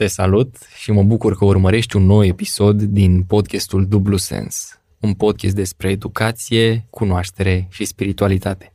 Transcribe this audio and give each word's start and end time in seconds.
Te 0.00 0.06
salut 0.06 0.56
și 0.76 0.92
mă 0.92 1.02
bucur 1.02 1.36
că 1.36 1.44
urmărești 1.44 1.96
un 1.96 2.02
nou 2.02 2.24
episod 2.24 2.82
din 2.82 3.22
podcastul 3.22 3.86
Dublu 3.86 4.16
Sens, 4.16 4.80
un 5.00 5.14
podcast 5.14 5.54
despre 5.54 5.90
educație, 5.90 6.86
cunoaștere 6.90 7.66
și 7.70 7.84
spiritualitate. 7.84 8.72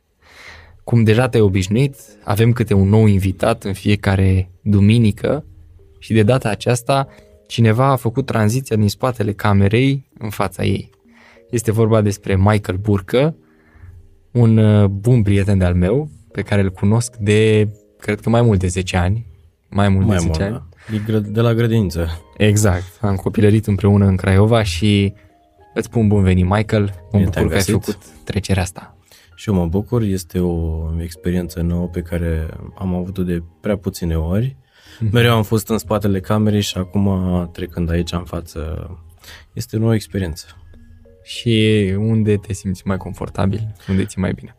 Cum 0.84 1.04
deja 1.04 1.30
te-ai 1.30 1.44
obișnuit, 1.44 1.96
avem 2.24 2.52
câte 2.52 2.74
un 2.74 2.90
nou 2.90 3.06
invitat 3.06 3.64
în 3.64 3.74
fiecare 3.74 4.50
duminică 4.62 5.46
și 6.00 6.14
de 6.14 6.24
data 6.24 6.50
aceasta 6.50 7.08
cineva 7.48 7.86
a 7.86 7.96
făcut 7.96 8.26
tranziția 8.26 8.76
din 8.76 8.90
spatele 8.90 9.34
camerei 9.34 10.10
în 10.18 10.30
fața 10.30 10.64
ei. 10.64 10.90
Este 11.50 11.72
vorba 11.72 12.02
despre 12.02 12.36
Michael 12.36 12.78
Burcă, 12.78 13.36
un 14.32 14.58
uh, 14.58 14.86
bun 14.88 15.22
prieten 15.22 15.58
de-al 15.58 15.76
meu, 15.76 16.10
pe 16.32 16.42
care 16.42 16.62
îl 16.62 16.72
cunosc 16.72 17.16
de, 17.16 17.70
cred 18.00 18.20
că 18.20 18.30
mai 18.30 18.42
mult 18.42 18.60
de 18.60 18.68
10 18.68 18.98
ani, 18.98 19.26
mai 19.70 19.90
mult 19.90 20.06
mai 20.06 20.18
de 20.18 20.22
10 20.22 20.28
mult, 20.28 20.42
ani. 20.42 20.54
Da. 20.54 20.75
De 21.22 21.42
la 21.42 21.54
grădință. 21.54 22.22
Exact. 22.38 22.98
Am 23.02 23.16
copilărit 23.16 23.68
împreună 23.68 24.06
în 24.06 24.16
Craiova 24.16 24.64
și 24.64 25.14
îți 25.74 25.86
spun 25.86 26.08
bun 26.08 26.24
venit, 26.24 26.46
Michael. 26.46 26.94
Mă 27.12 27.20
bucur 27.20 27.48
că 27.48 27.54
ai 27.54 27.62
făcut 27.62 27.98
trecerea 28.24 28.62
asta. 28.62 28.98
Și 29.36 29.50
eu 29.50 29.56
mă 29.56 29.66
bucur, 29.66 30.02
este 30.02 30.40
o 30.40 30.88
experiență 31.02 31.62
nouă 31.62 31.88
pe 31.88 32.02
care 32.02 32.48
am 32.78 32.96
avut-o 32.96 33.24
de 33.24 33.44
prea 33.62 33.78
puține 33.78 34.18
ori. 34.18 34.56
Mm-hmm. 34.56 35.12
Mereu 35.12 35.36
am 35.36 35.44
fost 35.44 35.70
în 35.70 35.78
spatele 35.78 36.20
camerei 36.20 36.62
și 36.62 36.78
acum 36.78 37.50
trecând 37.54 37.90
aici 37.90 38.12
în 38.12 38.24
față, 38.24 38.90
este 39.54 39.76
o 39.76 39.80
nouă 39.80 39.94
experiență. 39.94 40.46
Și 41.24 41.94
unde 41.98 42.38
te 42.38 42.54
simți 42.54 42.82
mai 42.86 42.98
confortabil? 42.98 43.76
Unde 43.90 44.06
ți 44.06 44.20
mai 44.20 44.34
bine? 44.34 44.56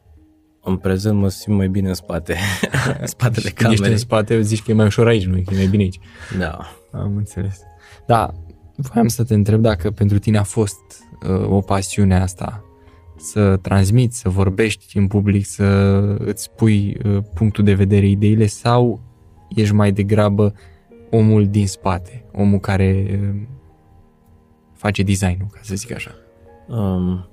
În 0.68 0.76
prezent 0.76 1.18
mă 1.18 1.28
simt 1.28 1.56
mai 1.56 1.68
bine 1.68 1.88
în 1.88 1.94
spate, 1.94 2.36
în 3.00 3.06
spatele 3.16 3.48
camerei. 3.48 3.80
Ești 3.80 3.92
în 3.92 3.98
spate, 3.98 4.40
zici 4.40 4.62
că 4.62 4.70
e 4.70 4.74
mai 4.74 4.86
ușor 4.86 5.06
aici, 5.06 5.26
nu 5.26 5.42
că 5.44 5.54
e 5.54 5.56
mai 5.56 5.66
bine 5.66 5.82
aici. 5.82 5.98
Da. 6.38 6.58
Am 6.92 7.16
înțeles. 7.16 7.60
Da, 8.06 8.34
voiam 8.76 9.08
să 9.08 9.24
te 9.24 9.34
întreb 9.34 9.60
dacă 9.60 9.90
pentru 9.90 10.18
tine 10.18 10.38
a 10.38 10.42
fost 10.42 10.80
uh, 11.28 11.50
o 11.50 11.60
pasiune 11.60 12.20
asta 12.20 12.64
să 13.16 13.56
transmiți, 13.56 14.18
să 14.18 14.28
vorbești 14.28 14.98
în 14.98 15.06
public, 15.06 15.46
să 15.46 15.64
îți 16.18 16.50
pui 16.50 16.96
uh, 17.04 17.22
punctul 17.34 17.64
de 17.64 17.74
vedere, 17.74 18.06
ideile 18.06 18.46
sau 18.46 19.00
ești 19.48 19.74
mai 19.74 19.92
degrabă 19.92 20.54
omul 21.10 21.46
din 21.48 21.66
spate, 21.66 22.24
omul 22.32 22.58
care 22.58 23.18
uh, 23.22 23.42
face 24.72 25.02
designul, 25.02 25.48
ca 25.50 25.58
să 25.62 25.74
zic 25.74 25.92
așa? 25.92 26.10
Um, 26.68 27.28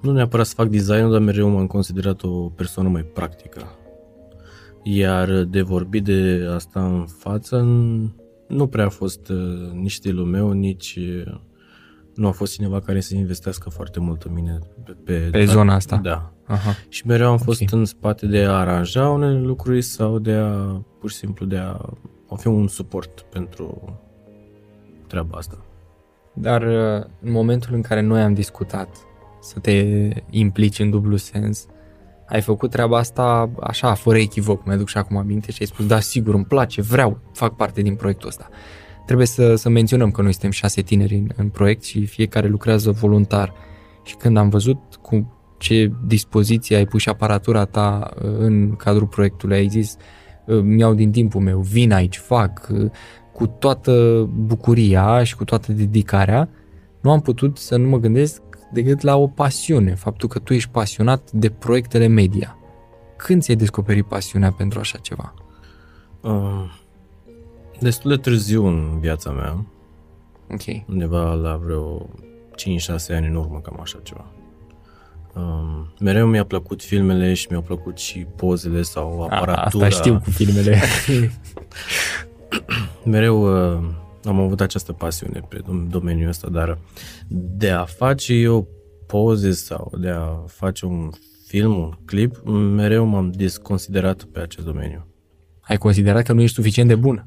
nu 0.00 0.12
neapărat 0.12 0.46
să 0.46 0.54
fac 0.54 0.68
designul, 0.68 1.10
dar 1.10 1.20
mereu 1.20 1.48
m-am 1.48 1.66
considerat 1.66 2.22
o 2.22 2.48
persoană 2.48 2.88
mai 2.88 3.02
practică. 3.02 3.62
Iar 4.82 5.42
de 5.42 5.62
vorbit 5.62 6.04
de 6.04 6.48
asta 6.54 6.86
în 6.86 7.06
față, 7.06 7.60
nu 8.48 8.66
prea 8.66 8.84
a 8.84 8.88
fost 8.88 9.28
uh, 9.28 9.70
nici 9.72 9.92
stilul 9.92 10.24
meu, 10.24 10.50
nici 10.50 10.98
uh, 11.26 11.40
nu 12.14 12.26
a 12.26 12.30
fost 12.30 12.52
cineva 12.52 12.80
care 12.80 13.00
să 13.00 13.14
investească 13.14 13.70
foarte 13.70 14.00
mult 14.00 14.22
în 14.22 14.32
mine 14.32 14.58
pe, 14.84 14.96
pe, 15.04 15.28
pe 15.30 15.44
zona 15.44 15.74
asta. 15.74 15.96
Da. 15.96 16.32
Aha. 16.46 16.70
Și 16.88 17.06
mereu 17.06 17.30
am 17.30 17.38
fost 17.38 17.62
okay. 17.62 17.78
în 17.78 17.84
spate 17.84 18.26
de 18.26 18.44
a 18.44 18.52
aranja 18.52 19.08
unele 19.08 19.40
lucruri 19.40 19.82
sau 19.82 20.18
de 20.18 20.32
a, 20.32 20.52
pur 21.00 21.10
și 21.10 21.16
simplu, 21.16 21.46
de 21.46 21.56
a, 21.56 21.76
a 22.28 22.34
fi 22.36 22.46
un 22.46 22.68
suport 22.68 23.20
pentru 23.20 23.98
treaba 25.06 25.36
asta. 25.36 25.64
Dar 26.32 26.62
uh, 26.62 27.04
în 27.20 27.30
momentul 27.32 27.74
în 27.74 27.82
care 27.82 28.00
noi 28.00 28.20
am 28.20 28.34
discutat 28.34 28.88
să 29.40 29.58
te 29.58 30.08
implici 30.30 30.78
în 30.78 30.90
dublu 30.90 31.16
sens, 31.16 31.66
ai 32.28 32.40
făcut 32.40 32.70
treaba 32.70 32.98
asta 32.98 33.50
așa, 33.60 33.94
fără 33.94 34.18
echivoc, 34.18 34.66
mi-aduc 34.66 34.88
și 34.88 34.98
acum 34.98 35.16
aminte 35.16 35.52
și 35.52 35.58
ai 35.60 35.66
spus, 35.66 35.86
da, 35.86 36.00
sigur, 36.00 36.34
îmi 36.34 36.44
place, 36.44 36.82
vreau, 36.82 37.18
fac 37.32 37.56
parte 37.56 37.82
din 37.82 37.94
proiectul 37.94 38.28
ăsta. 38.28 38.48
Trebuie 39.04 39.26
să, 39.26 39.54
să 39.54 39.68
menționăm 39.68 40.10
că 40.10 40.22
noi 40.22 40.32
suntem 40.32 40.50
șase 40.50 40.82
tineri 40.82 41.14
în, 41.14 41.28
în 41.36 41.48
proiect 41.48 41.82
și 41.82 42.06
fiecare 42.06 42.48
lucrează 42.48 42.90
voluntar. 42.90 43.52
Și 44.04 44.16
când 44.16 44.36
am 44.36 44.48
văzut 44.48 44.78
cu 45.02 45.34
ce 45.58 45.92
dispoziție 46.06 46.76
ai 46.76 46.86
pus 46.86 47.00
și 47.00 47.08
aparatura 47.08 47.64
ta 47.64 48.10
uh, 48.14 48.30
în 48.38 48.76
cadrul 48.76 49.06
proiectului, 49.06 49.56
ai 49.56 49.68
zis, 49.68 49.96
uh, 50.46 50.60
mi-au 50.62 50.94
din 50.94 51.10
timpul 51.10 51.40
meu, 51.40 51.60
vin 51.60 51.92
aici, 51.92 52.18
fac, 52.18 52.68
uh, 52.72 52.90
cu 53.32 53.46
toată 53.46 54.24
bucuria 54.32 55.22
și 55.22 55.36
cu 55.36 55.44
toată 55.44 55.72
dedicarea, 55.72 56.48
nu 57.00 57.10
am 57.10 57.20
putut 57.20 57.56
să 57.56 57.76
nu 57.76 57.88
mă 57.88 57.98
gândesc 57.98 58.42
decât 58.72 59.00
la 59.00 59.16
o 59.16 59.26
pasiune, 59.26 59.94
faptul 59.94 60.28
că 60.28 60.38
tu 60.38 60.54
ești 60.54 60.70
pasionat 60.70 61.30
de 61.30 61.50
proiectele 61.50 62.06
media. 62.06 62.58
Când 63.16 63.42
ți-ai 63.42 63.56
descoperit 63.56 64.06
pasiunea 64.06 64.52
pentru 64.52 64.78
așa 64.78 64.98
ceva? 64.98 65.34
Uh, 66.20 66.64
destul 67.80 68.10
de 68.10 68.16
târziu 68.16 68.66
în 68.66 68.98
viața 69.00 69.30
mea. 69.30 69.64
Ok. 70.50 70.88
Undeva 70.88 71.32
la 71.32 71.56
vreo 71.56 71.98
5-6 71.98 73.16
ani 73.16 73.26
în 73.26 73.34
urmă, 73.34 73.60
cam 73.60 73.78
așa 73.80 73.98
ceva. 74.02 74.24
Uh, 75.34 75.86
mereu 76.00 76.26
mi-a 76.26 76.44
plăcut 76.44 76.82
filmele 76.82 77.34
și 77.34 77.46
mi-au 77.50 77.62
plăcut 77.62 77.98
și 77.98 78.26
pozele 78.36 78.82
sau 78.82 79.22
aparatura. 79.22 79.82
A, 79.82 79.86
asta 79.86 79.88
știu 79.88 80.20
cu 80.24 80.30
filmele. 80.30 80.80
mereu 83.04 83.72
uh, 83.74 83.82
am 84.24 84.40
avut 84.40 84.60
această 84.60 84.92
pasiune 84.92 85.40
pe 85.48 85.60
domeniul 85.88 86.28
ăsta, 86.28 86.48
dar 86.48 86.78
de 87.28 87.70
a 87.70 87.84
face 87.84 88.32
eu 88.34 88.68
poze 89.06 89.50
sau 89.50 89.92
de 90.00 90.08
a 90.08 90.26
face 90.46 90.86
un 90.86 91.10
film, 91.46 91.76
un 91.76 91.92
clip, 92.04 92.42
mereu 92.74 93.04
m-am 93.04 93.30
desconsiderat 93.30 94.22
pe 94.22 94.40
acest 94.40 94.66
domeniu. 94.66 95.06
Ai 95.60 95.76
considerat 95.76 96.24
că 96.24 96.32
nu 96.32 96.40
ești 96.40 96.54
suficient 96.54 96.88
de 96.88 96.94
bun? 96.94 97.24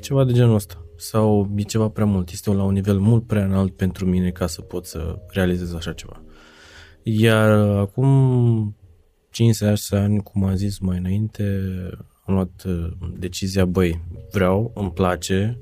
Ceva 0.00 0.24
de 0.24 0.32
genul 0.32 0.54
ăsta. 0.54 0.84
Sau 0.96 1.50
e 1.56 1.62
ceva 1.62 1.88
prea 1.88 2.04
mult. 2.04 2.30
Este 2.30 2.52
la 2.52 2.62
un 2.62 2.72
nivel 2.72 2.98
mult 2.98 3.26
prea 3.26 3.44
înalt 3.44 3.76
pentru 3.76 4.06
mine 4.06 4.30
ca 4.30 4.46
să 4.46 4.60
pot 4.60 4.86
să 4.86 5.18
realizez 5.28 5.74
așa 5.74 5.92
ceva. 5.92 6.22
Iar 7.02 7.50
acum 7.78 8.76
5-6 9.30 9.32
ani, 9.90 10.22
cum 10.22 10.44
am 10.44 10.54
zis 10.54 10.78
mai 10.78 10.98
înainte, 10.98 11.44
am 12.26 12.34
luat 12.34 12.62
uh, 12.66 12.88
decizia, 13.18 13.64
băi, 13.64 14.00
vreau, 14.32 14.72
îmi 14.74 14.90
place, 14.90 15.58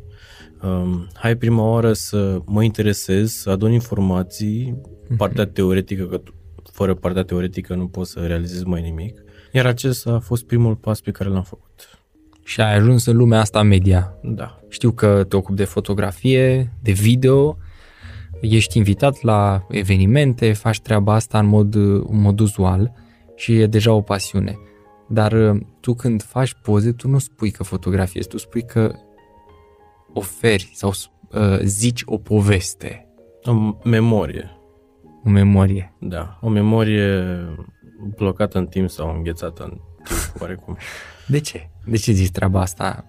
um, 0.62 1.06
hai 1.14 1.36
prima 1.36 1.62
oară 1.62 1.92
să 1.92 2.40
mă 2.44 2.62
interesez, 2.62 3.32
să 3.32 3.50
adun 3.50 3.72
informații, 3.72 4.74
mhm. 5.08 5.16
partea 5.16 5.46
teoretică, 5.46 6.04
că 6.04 6.20
fără 6.72 6.94
partea 6.94 7.22
teoretică 7.22 7.74
nu 7.74 7.86
pot 7.86 8.06
să 8.06 8.20
realizez 8.20 8.62
mai 8.62 8.82
nimic. 8.82 9.22
Iar 9.52 9.66
acesta 9.66 10.12
a 10.12 10.18
fost 10.18 10.44
primul 10.44 10.76
pas 10.76 11.00
pe 11.00 11.10
care 11.10 11.28
l-am 11.28 11.42
făcut. 11.42 11.98
Și 12.44 12.60
ai 12.60 12.74
ajuns 12.74 13.06
în 13.06 13.16
lumea 13.16 13.40
asta 13.40 13.62
media. 13.62 14.18
Da. 14.22 14.60
Știu 14.68 14.90
că 14.90 15.24
te 15.28 15.36
ocupi 15.36 15.56
de 15.56 15.64
fotografie, 15.64 16.72
de 16.82 16.92
video, 16.92 17.58
ești 18.40 18.76
invitat 18.76 19.22
la 19.22 19.66
evenimente, 19.68 20.52
faci 20.52 20.80
treaba 20.80 21.14
asta 21.14 21.38
în 21.38 21.46
mod, 21.46 21.74
în 21.74 22.20
mod 22.20 22.40
uzual 22.40 22.92
și 23.36 23.58
e 23.58 23.66
deja 23.66 23.92
o 23.92 24.00
pasiune. 24.00 24.58
Dar 25.08 25.32
uh, 25.32 25.60
tu 25.80 25.94
când 25.94 26.22
faci 26.22 26.54
poze, 26.62 26.92
tu 26.92 27.08
nu 27.08 27.18
spui 27.18 27.50
că 27.50 27.62
fotografiezi, 27.62 28.28
tu 28.28 28.38
spui 28.38 28.62
că 28.62 28.92
oferi 30.12 30.70
sau 30.74 30.88
uh, 30.88 31.58
zici 31.62 32.02
o 32.04 32.18
poveste. 32.18 33.06
O 33.44 33.76
memorie. 33.84 34.50
O 35.24 35.28
memorie. 35.30 35.94
Da, 36.00 36.38
o 36.40 36.48
memorie 36.48 37.24
blocată 38.16 38.58
în 38.58 38.66
timp 38.66 38.90
sau 38.90 39.16
înghețată 39.16 39.62
în 39.62 39.70
timp, 39.70 39.82
oarecum. 40.40 40.76
De 41.26 41.40
ce? 41.40 41.70
De 41.84 41.96
ce 41.96 42.12
zici 42.12 42.30
treaba 42.30 42.60
asta? 42.60 43.04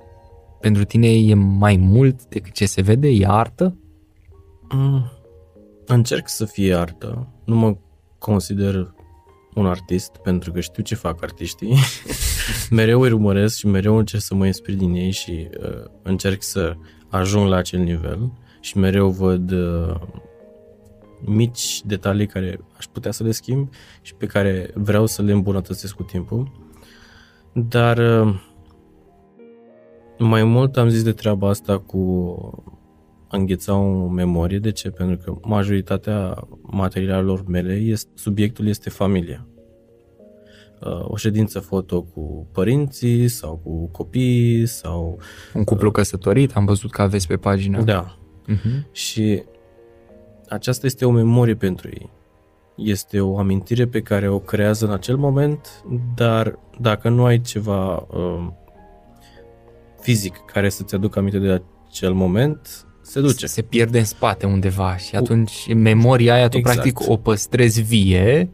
Pentru 0.59 0.83
tine 0.83 1.07
e 1.07 1.33
mai 1.33 1.75
mult 1.75 2.25
decât 2.25 2.53
ce 2.53 2.65
se 2.65 2.81
vede? 2.81 3.07
E 3.07 3.25
artă? 3.27 3.77
Mm, 4.73 5.11
încerc 5.85 6.27
să 6.29 6.45
fie 6.45 6.75
artă. 6.75 7.27
Nu 7.45 7.55
mă 7.55 7.77
consider 8.17 8.93
un 9.53 9.65
artist 9.65 10.11
pentru 10.17 10.51
că 10.51 10.59
știu 10.59 10.83
ce 10.83 10.95
fac 10.95 11.23
artiștii. 11.23 11.75
mereu 12.69 13.01
îi 13.01 13.11
urmăresc 13.11 13.57
și 13.57 13.67
mereu 13.67 13.97
încerc 13.97 14.21
să 14.21 14.35
mă 14.35 14.45
inspir 14.45 14.75
din 14.75 14.93
ei 14.93 15.11
și 15.11 15.49
uh, 15.59 15.83
încerc 16.03 16.43
să 16.43 16.75
ajung 17.09 17.47
la 17.47 17.55
acel 17.55 17.79
nivel 17.79 18.31
și 18.59 18.77
mereu 18.77 19.09
văd 19.09 19.51
uh, 19.51 19.95
mici 21.25 21.81
detalii 21.85 22.27
care 22.27 22.59
aș 22.77 22.85
putea 22.85 23.11
să 23.11 23.23
le 23.23 23.31
schimb 23.31 23.69
și 24.01 24.15
pe 24.15 24.25
care 24.25 24.71
vreau 24.73 25.05
să 25.05 25.21
le 25.21 25.31
îmbunătățesc 25.31 25.95
cu 25.95 26.03
timpul. 26.03 26.51
Dar 27.53 27.97
uh, 27.97 28.39
mai 30.17 30.43
mult 30.43 30.77
am 30.77 30.89
zis 30.89 31.03
de 31.03 31.11
treaba 31.11 31.49
asta 31.49 31.79
cu 31.79 32.35
a 33.27 33.37
îngheța 33.37 33.75
o 33.75 34.07
memorie. 34.07 34.59
De 34.59 34.71
ce? 34.71 34.89
Pentru 34.89 35.17
că 35.17 35.47
majoritatea 35.47 36.47
materialelor 36.61 37.43
mele, 37.47 37.73
este, 37.73 38.09
subiectul 38.15 38.67
este 38.67 38.89
familia. 38.89 39.47
Uh, 40.79 41.05
o 41.07 41.15
ședință 41.15 41.59
foto 41.59 42.01
cu 42.01 42.47
părinții 42.51 43.27
sau 43.27 43.61
cu 43.63 43.87
copiii 43.87 44.65
sau... 44.65 45.19
Un 45.53 45.63
cuplu 45.63 45.91
căsătorit, 45.91 46.55
am 46.55 46.65
văzut 46.65 46.91
că 46.91 47.01
aveți 47.01 47.27
pe 47.27 47.37
pagină. 47.37 47.81
Da. 47.81 48.17
Uh-huh. 48.47 48.91
Și 48.91 49.43
aceasta 50.49 50.85
este 50.85 51.05
o 51.05 51.11
memorie 51.11 51.55
pentru 51.55 51.87
ei. 51.87 52.09
Este 52.75 53.19
o 53.19 53.37
amintire 53.37 53.87
pe 53.87 54.01
care 54.01 54.27
o 54.27 54.39
creează 54.39 54.85
în 54.85 54.91
acel 54.91 55.17
moment, 55.17 55.83
dar 56.15 56.59
dacă 56.79 57.09
nu 57.09 57.25
ai 57.25 57.41
ceva 57.41 57.95
uh, 57.95 58.47
fizic 60.01 60.35
care 60.45 60.69
să-ți 60.69 60.95
aducă 60.95 61.19
aminte 61.19 61.39
de 61.39 61.61
acel 61.87 62.13
moment 62.13 62.85
se 63.01 63.21
duce. 63.21 63.45
Se 63.45 63.61
pierde 63.61 63.99
în 63.99 64.05
spate 64.05 64.45
undeva 64.45 64.97
și 64.97 65.15
atunci 65.15 65.73
memoria 65.73 66.33
aia 66.33 66.47
tu 66.47 66.57
Exact. 66.57 66.79
practic 66.79 67.09
o 67.09 67.17
păstrezi 67.17 67.81
vie 67.81 68.49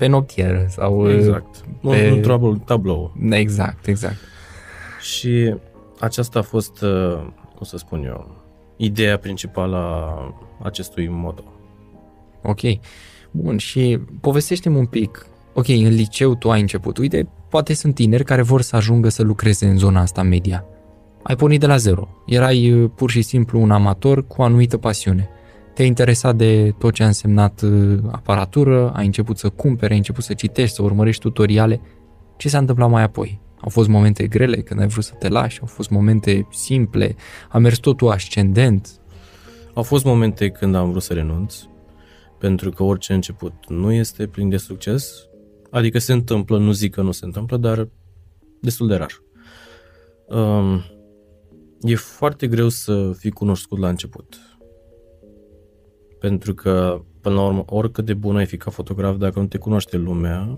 pe 0.00 0.06
noptieră 0.06 0.66
sau... 0.68 1.10
Exact. 1.10 1.64
Nu, 1.80 1.90
pe- 1.90 2.10
nu 2.10 2.16
tablou, 2.20 2.56
tablou. 2.56 3.12
Exact, 3.30 3.86
exact. 3.86 4.16
Și 5.00 5.54
aceasta 5.98 6.38
a 6.38 6.42
fost, 6.42 6.82
uh, 6.82 7.18
cum 7.56 7.66
să 7.66 7.76
spun 7.76 8.04
eu, 8.04 8.36
ideea 8.76 9.18
principală 9.18 9.76
a 9.76 10.34
acestui 10.62 11.08
modo. 11.08 11.44
Ok. 12.42 12.60
Bun, 13.30 13.56
și 13.56 13.98
povestește-mi 14.20 14.76
un 14.76 14.86
pic. 14.86 15.26
Ok, 15.54 15.68
în 15.68 15.88
liceu 15.88 16.34
tu 16.34 16.50
ai 16.50 16.60
început. 16.60 16.98
Uite, 16.98 17.28
poate 17.48 17.74
sunt 17.74 17.94
tineri 17.94 18.24
care 18.24 18.42
vor 18.42 18.60
să 18.62 18.76
ajungă 18.76 19.08
să 19.08 19.22
lucreze 19.22 19.66
în 19.66 19.78
zona 19.78 20.00
asta 20.00 20.22
media. 20.22 20.64
Ai 21.22 21.36
pornit 21.36 21.60
de 21.60 21.66
la 21.66 21.76
zero. 21.76 22.08
Erai 22.26 22.72
uh, 22.72 22.90
pur 22.94 23.10
și 23.10 23.22
simplu 23.22 23.60
un 23.60 23.70
amator 23.70 24.26
cu 24.26 24.40
o 24.40 24.44
anumită 24.44 24.76
pasiune. 24.76 25.28
Te-ai 25.74 25.88
interesat 25.88 26.36
de 26.36 26.74
tot 26.78 26.94
ce 26.94 27.02
a 27.02 27.06
însemnat 27.06 27.62
uh, 27.62 27.98
aparatură, 28.10 28.90
ai 28.90 29.06
început 29.06 29.38
să 29.38 29.48
cumpere, 29.48 29.92
ai 29.92 29.98
început 29.98 30.24
să 30.24 30.34
citești, 30.34 30.74
să 30.74 30.82
urmărești 30.82 31.22
tutoriale. 31.22 31.80
Ce 32.36 32.48
s-a 32.48 32.58
întâmplat 32.58 32.90
mai 32.90 33.02
apoi? 33.02 33.40
Au 33.60 33.68
fost 33.68 33.88
momente 33.88 34.26
grele 34.26 34.62
când 34.62 34.80
ai 34.80 34.86
vrut 34.86 35.04
să 35.04 35.14
te 35.18 35.28
lași, 35.28 35.60
au 35.60 35.66
fost 35.66 35.90
momente 35.90 36.46
simple, 36.50 37.16
a 37.48 37.58
mers 37.58 37.78
totul 37.78 38.10
ascendent. 38.10 39.00
Au 39.74 39.82
fost 39.82 40.04
momente 40.04 40.48
când 40.48 40.74
am 40.74 40.90
vrut 40.90 41.02
să 41.02 41.12
renunț, 41.12 41.56
pentru 42.38 42.70
că 42.70 42.82
orice 42.82 43.12
început 43.12 43.52
nu 43.68 43.92
este 43.92 44.26
plin 44.26 44.48
de 44.48 44.56
succes, 44.56 45.12
adică 45.70 45.98
se 45.98 46.12
întâmplă, 46.12 46.58
nu 46.58 46.72
zic 46.72 46.94
că 46.94 47.02
nu 47.02 47.10
se 47.10 47.24
întâmplă, 47.24 47.56
dar 47.56 47.88
destul 48.60 48.88
de 48.88 48.94
rar. 48.94 49.22
Um, 50.26 50.82
e 51.80 51.94
foarte 51.94 52.46
greu 52.46 52.68
să 52.68 53.12
fii 53.18 53.30
cunoscut 53.30 53.78
la 53.78 53.88
început. 53.88 54.49
Pentru 56.20 56.54
că, 56.54 57.02
până 57.20 57.34
la 57.34 57.46
urmă, 57.46 57.64
oricât 57.66 58.04
de 58.04 58.14
bun 58.14 58.36
ai 58.36 58.46
fi 58.46 58.56
ca 58.56 58.70
fotograf, 58.70 59.16
dacă 59.16 59.38
nu 59.38 59.46
te 59.46 59.58
cunoaște 59.58 59.96
lumea, 59.96 60.56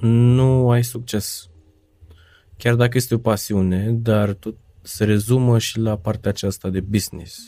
nu 0.00 0.70
ai 0.70 0.84
succes. 0.84 1.50
Chiar 2.56 2.74
dacă 2.74 2.96
este 2.96 3.14
o 3.14 3.18
pasiune, 3.18 3.90
dar 3.90 4.32
tot 4.32 4.56
se 4.82 5.04
rezumă 5.04 5.58
și 5.58 5.78
la 5.78 5.96
partea 5.96 6.30
aceasta 6.30 6.68
de 6.68 6.80
business. 6.80 7.38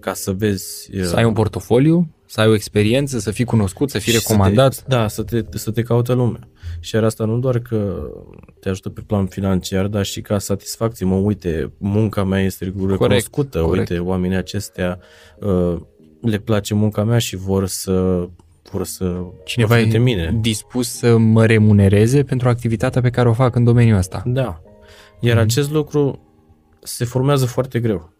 Ca 0.00 0.14
să 0.14 0.32
vezi... 0.32 0.90
Să 1.02 1.16
ai 1.16 1.24
un 1.24 1.32
portofoliu, 1.32 2.14
să 2.26 2.40
ai 2.40 2.48
o 2.48 2.54
experiență, 2.54 3.18
să 3.18 3.30
fii 3.30 3.44
cunoscut, 3.44 3.90
să 3.90 3.98
fii 3.98 4.12
și 4.12 4.18
recomandat. 4.18 4.72
Să 4.72 4.80
te, 4.80 4.88
da, 4.88 5.08
să 5.08 5.22
te, 5.22 5.44
să 5.50 5.70
te 5.70 5.82
caute 5.82 6.12
lumea. 6.12 6.48
Și 6.80 6.94
iar 6.94 7.04
asta 7.04 7.24
nu 7.24 7.38
doar 7.38 7.58
că 7.58 8.10
te 8.60 8.68
ajută 8.68 8.90
pe 8.90 9.00
plan 9.06 9.26
financiar, 9.26 9.86
dar 9.86 10.04
și 10.04 10.20
ca 10.20 10.38
satisfacție. 10.38 11.06
Mă, 11.06 11.14
uite, 11.14 11.72
munca 11.78 12.24
mea 12.24 12.42
este 12.42 12.64
recunoscută, 12.64 13.60
corect. 13.60 13.90
uite, 13.90 14.02
oamenii 14.02 14.36
acestea 14.36 14.98
uh, 15.40 15.80
le 16.20 16.38
place 16.38 16.74
munca 16.74 17.04
mea 17.04 17.18
și 17.18 17.36
vor 17.36 17.66
să 17.66 18.28
vor 18.72 18.84
să 18.84 19.22
Cineva 19.44 19.74
profite 19.74 19.96
e 19.96 20.00
mine. 20.00 20.36
dispus 20.40 20.88
să 20.88 21.16
mă 21.16 21.46
remunereze 21.46 22.22
pentru 22.22 22.48
activitatea 22.48 23.00
pe 23.00 23.10
care 23.10 23.28
o 23.28 23.32
fac 23.32 23.54
în 23.54 23.64
domeniul 23.64 23.96
ăsta. 23.98 24.22
Da. 24.26 24.60
Iar 25.20 25.36
Mhm. 25.36 25.44
acest 25.44 25.70
lucru 25.70 26.20
se 26.82 27.04
formează 27.04 27.46
foarte 27.46 27.80
greu. 27.80 28.12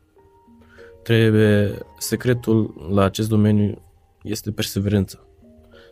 Trebuie, 1.03 1.79
secretul 1.99 2.89
la 2.93 3.05
acest 3.05 3.29
domeniu 3.29 3.83
este 4.23 4.51
perseverența. 4.51 5.19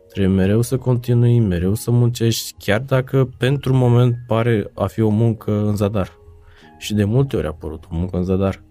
Trebuie 0.09 0.35
mereu 0.37 0.62
să 0.62 0.76
continui, 0.76 1.38
mereu 1.41 1.75
să 1.75 1.91
muncești, 1.91 2.55
chiar 2.59 2.81
dacă 2.81 3.29
pentru 3.38 3.75
moment 3.75 4.17
pare 4.26 4.70
a 4.75 4.87
fi 4.87 5.00
o 5.00 5.09
muncă 5.09 5.67
în 5.67 5.76
zadar. 5.76 6.12
Și 6.79 6.94
de 6.94 7.05
multe 7.05 7.37
ori 7.37 7.47
a 7.47 7.49
apărut 7.49 7.85
o 7.85 7.97
muncă 7.97 8.17
în 8.17 8.25
zadar. 8.25 8.62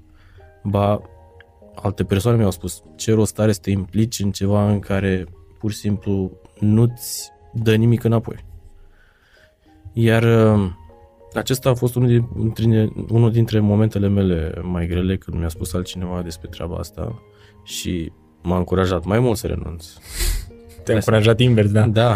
Ba, 0.63 1.01
alte 1.75 2.03
persoane 2.03 2.37
mi-au 2.37 2.51
spus, 2.51 2.83
ce 2.95 3.13
rost 3.13 3.39
are 3.39 3.51
să 3.51 3.59
te 3.59 3.69
implici 3.69 4.19
în 4.19 4.31
ceva 4.31 4.69
în 4.69 4.79
care 4.79 5.25
pur 5.59 5.71
și 5.71 5.77
simplu 5.77 6.31
nu-ți 6.59 7.31
dă 7.53 7.75
nimic 7.75 8.03
înapoi. 8.03 8.45
Iar 9.93 10.23
uh, 10.23 10.69
acesta 11.33 11.69
a 11.69 11.73
fost 11.73 11.95
unul 11.95 12.29
dintre, 12.35 12.89
unul 13.09 13.31
dintre 13.31 13.59
momentele 13.59 14.07
mele 14.07 14.61
mai 14.61 14.87
grele 14.87 15.17
când 15.17 15.37
mi-a 15.37 15.49
spus 15.49 15.73
altcineva 15.73 16.21
despre 16.21 16.47
treaba 16.47 16.75
asta 16.75 17.21
și 17.63 18.11
m-a 18.41 18.57
încurajat 18.57 19.05
mai 19.05 19.19
mult 19.19 19.37
să 19.37 19.47
renunț. 19.47 19.85
Te-a 20.83 20.95
încurajat 20.95 21.39
invers, 21.39 21.71
da? 21.71 21.87
Da, 21.87 22.15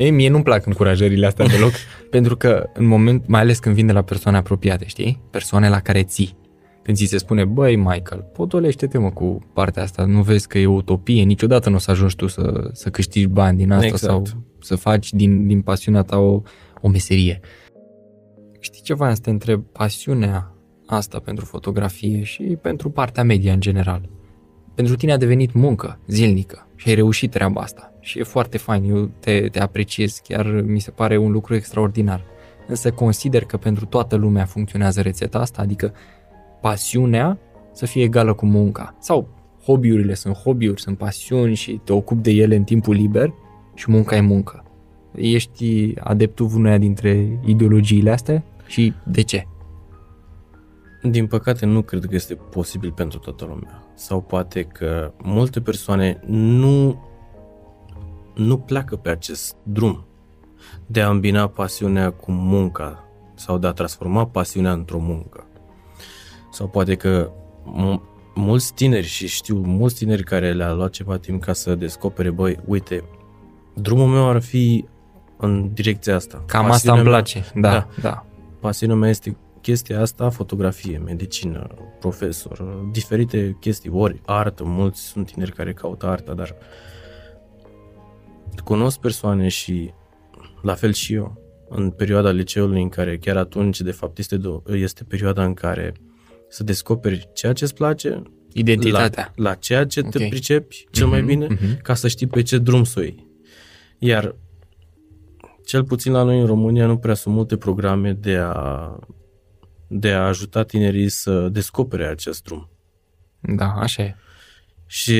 Ei, 0.00 0.10
mie 0.10 0.28
nu-mi 0.28 0.42
plac 0.42 0.66
încurajările 0.66 1.26
astea 1.26 1.46
deloc, 1.46 1.72
pentru 2.10 2.36
că 2.36 2.70
în 2.74 2.86
moment, 2.86 3.26
mai 3.26 3.40
ales 3.40 3.58
când 3.58 3.74
vin 3.74 3.86
de 3.86 3.92
la 3.92 4.02
persoane 4.02 4.36
apropiate, 4.36 4.86
știi? 4.86 5.20
Persoane 5.30 5.68
la 5.68 5.80
care 5.80 6.02
ții. 6.02 6.36
Când 6.82 6.96
ți 6.96 7.04
se 7.04 7.18
spune, 7.18 7.44
băi, 7.44 7.76
Michael, 7.76 8.30
potolește-te 8.32 8.98
mă 8.98 9.10
cu 9.10 9.38
partea 9.52 9.82
asta, 9.82 10.04
nu 10.04 10.22
vezi 10.22 10.48
că 10.48 10.58
e 10.58 10.66
o 10.66 10.72
utopie, 10.72 11.22
niciodată 11.22 11.68
nu 11.68 11.74
o 11.74 11.78
să 11.78 11.90
ajungi 11.90 12.16
tu 12.16 12.26
să, 12.26 12.70
să 12.72 12.90
câștigi 12.90 13.26
bani 13.26 13.56
din 13.56 13.70
asta 13.70 13.86
Exact. 13.86 14.12
sau 14.12 14.42
să 14.60 14.76
faci 14.76 15.12
din, 15.12 15.46
din 15.46 15.62
pasiunea 15.62 16.02
ta 16.02 16.18
o, 16.18 16.42
o 16.80 16.88
meserie. 16.88 17.40
Știi 18.60 18.82
ce 18.82 18.94
voiam 18.94 19.14
să 19.14 19.20
te 19.20 19.30
întreb? 19.30 19.64
Pasiunea 19.72 20.54
asta 20.86 21.18
pentru 21.18 21.44
fotografie 21.44 22.22
și 22.22 22.42
pentru 22.42 22.90
partea 22.90 23.22
media 23.22 23.52
în 23.52 23.60
general. 23.60 24.08
Pentru 24.74 24.96
tine 24.96 25.12
a 25.12 25.16
devenit 25.16 25.52
muncă 25.52 26.00
zilnică 26.06 26.68
și 26.76 26.88
ai 26.88 26.94
reușit 26.94 27.30
treaba 27.30 27.60
asta 27.60 27.92
și 28.00 28.18
e 28.18 28.22
foarte 28.22 28.58
fain, 28.58 28.84
eu 28.84 29.10
te, 29.20 29.48
te 29.48 29.60
apreciez, 29.60 30.20
chiar 30.22 30.46
mi 30.60 30.78
se 30.78 30.90
pare 30.90 31.16
un 31.16 31.30
lucru 31.30 31.54
extraordinar. 31.54 32.24
Însă 32.66 32.90
consider 32.90 33.44
că 33.44 33.56
pentru 33.56 33.86
toată 33.86 34.16
lumea 34.16 34.44
funcționează 34.44 35.00
rețeta 35.00 35.38
asta, 35.38 35.62
adică 35.62 35.92
pasiunea 36.60 37.38
să 37.72 37.86
fie 37.86 38.02
egală 38.02 38.34
cu 38.34 38.46
munca. 38.46 38.94
Sau 38.98 39.28
hobby-urile 39.64 40.14
sunt 40.14 40.36
hobby-uri, 40.36 40.80
sunt 40.80 40.98
pasiuni 40.98 41.54
și 41.54 41.80
te 41.84 41.92
ocupi 41.92 42.22
de 42.22 42.30
ele 42.30 42.56
în 42.56 42.64
timpul 42.64 42.94
liber 42.94 43.32
și 43.74 43.90
munca 43.90 44.16
e 44.16 44.20
muncă. 44.20 44.64
Ești 45.14 45.94
adeptul 45.98 46.50
uneia 46.54 46.78
dintre 46.78 47.40
ideologiile 47.44 48.10
astea 48.10 48.44
și 48.66 48.92
de 49.04 49.22
ce? 49.22 49.44
din 51.02 51.26
păcate 51.26 51.66
nu 51.66 51.82
cred 51.82 52.04
că 52.04 52.14
este 52.14 52.34
posibil 52.34 52.92
pentru 52.92 53.18
toată 53.18 53.44
lumea. 53.44 53.82
Sau 53.94 54.20
poate 54.20 54.62
că 54.62 55.12
multe 55.22 55.60
persoane 55.60 56.20
nu, 56.26 57.04
nu 58.34 58.58
pleacă 58.58 58.96
pe 58.96 59.10
acest 59.10 59.56
drum 59.62 60.04
de 60.86 61.00
a 61.00 61.10
îmbina 61.10 61.48
pasiunea 61.48 62.10
cu 62.10 62.32
munca 62.32 63.04
sau 63.34 63.58
de 63.58 63.66
a 63.66 63.72
transforma 63.72 64.26
pasiunea 64.26 64.72
într-o 64.72 64.98
muncă. 64.98 65.44
Sau 66.52 66.68
poate 66.68 66.94
că 66.94 67.30
m- 67.64 68.00
mulți 68.34 68.74
tineri 68.74 69.06
și 69.06 69.28
știu 69.28 69.56
mulți 69.56 69.94
tineri 69.94 70.22
care 70.24 70.52
le-a 70.52 70.72
luat 70.72 70.90
ceva 70.90 71.16
timp 71.18 71.42
ca 71.42 71.52
să 71.52 71.74
descopere, 71.74 72.30
băi, 72.30 72.58
uite, 72.66 73.04
drumul 73.74 74.06
meu 74.08 74.28
ar 74.28 74.40
fi 74.42 74.84
în 75.36 75.72
direcția 75.72 76.14
asta. 76.14 76.42
Cam 76.46 76.60
asta 76.64 76.70
Pasiunea 76.70 77.00
îmi 77.00 77.08
mea- 77.10 77.18
place. 77.18 77.44
Da, 77.54 77.70
da. 77.70 77.86
da. 78.00 78.26
pasiunea 78.60 78.96
mea 78.96 79.08
este 79.08 79.36
chestia 79.60 80.00
asta, 80.00 80.28
fotografie, 80.30 80.98
medicină, 80.98 81.66
profesor, 82.00 82.60
diferite 82.92 83.56
chestii, 83.60 83.90
ori 83.90 84.20
artă, 84.26 84.62
mulți 84.66 85.00
sunt 85.00 85.32
tineri 85.32 85.52
care 85.52 85.72
caută 85.72 86.06
arta, 86.06 86.32
dar 86.34 86.56
cunosc 88.64 88.98
persoane 88.98 89.48
și 89.48 89.90
la 90.62 90.74
fel 90.74 90.92
și 90.92 91.14
eu, 91.14 91.38
în 91.68 91.90
perioada 91.90 92.30
liceului 92.30 92.82
în 92.82 92.88
care 92.88 93.18
chiar 93.18 93.36
atunci, 93.36 93.80
de 93.80 93.90
fapt, 93.90 94.18
este, 94.18 94.36
do- 94.38 94.74
este 94.74 95.04
perioada 95.04 95.44
în 95.44 95.54
care 95.54 95.92
să 96.50 96.64
descoperi 96.64 97.28
ceea 97.32 97.52
ce 97.52 97.64
îți 97.64 97.74
place, 97.74 98.22
Identitatea. 98.52 99.32
la, 99.36 99.48
la 99.50 99.54
ceea 99.54 99.86
ce 99.86 100.02
te 100.02 100.22
Ok. 100.22 100.28
pricepi 100.28 100.86
cel 100.90 101.06
mai 101.06 101.18
Mhm, 101.18 101.26
bine, 101.28 101.46
mhm. 101.50 101.82
ca 101.82 101.94
să 101.94 102.08
știi 102.08 102.26
pe 102.26 102.42
ce 102.42 102.58
drum 102.58 102.84
să 102.84 102.98
o 102.98 103.02
iei. 103.02 103.26
Iar 103.98 104.34
cel 105.64 105.84
puțin 105.84 106.12
la 106.12 106.22
noi 106.22 106.40
în 106.40 106.46
România 106.46 106.86
nu 106.86 106.96
prea 106.98 107.14
sunt 107.14 107.34
multe 107.34 107.56
programe 107.56 108.12
de 108.12 108.36
a, 108.36 108.96
de 109.88 110.10
a 110.10 110.26
ajuta 110.26 110.62
tinerii 110.62 111.08
să 111.08 111.48
descopere 111.48 112.06
acest 112.06 112.42
drum. 112.44 112.70
Da, 113.40 113.66
așa 113.76 114.02
e. 114.02 114.14
Și 114.86 115.16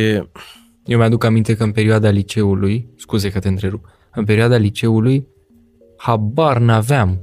Eu 0.84 0.98
mi-aduc 0.98 1.24
aminte 1.24 1.56
că 1.56 1.62
în 1.64 1.72
perioada 1.72 2.10
liceului, 2.10 2.88
scuze 2.96 3.30
că 3.30 3.38
te 3.38 3.48
întrerup, 3.48 3.88
în 4.14 4.24
perioada 4.24 4.56
liceului, 4.56 5.26
habar 5.96 6.58
n-aveam 6.58 7.20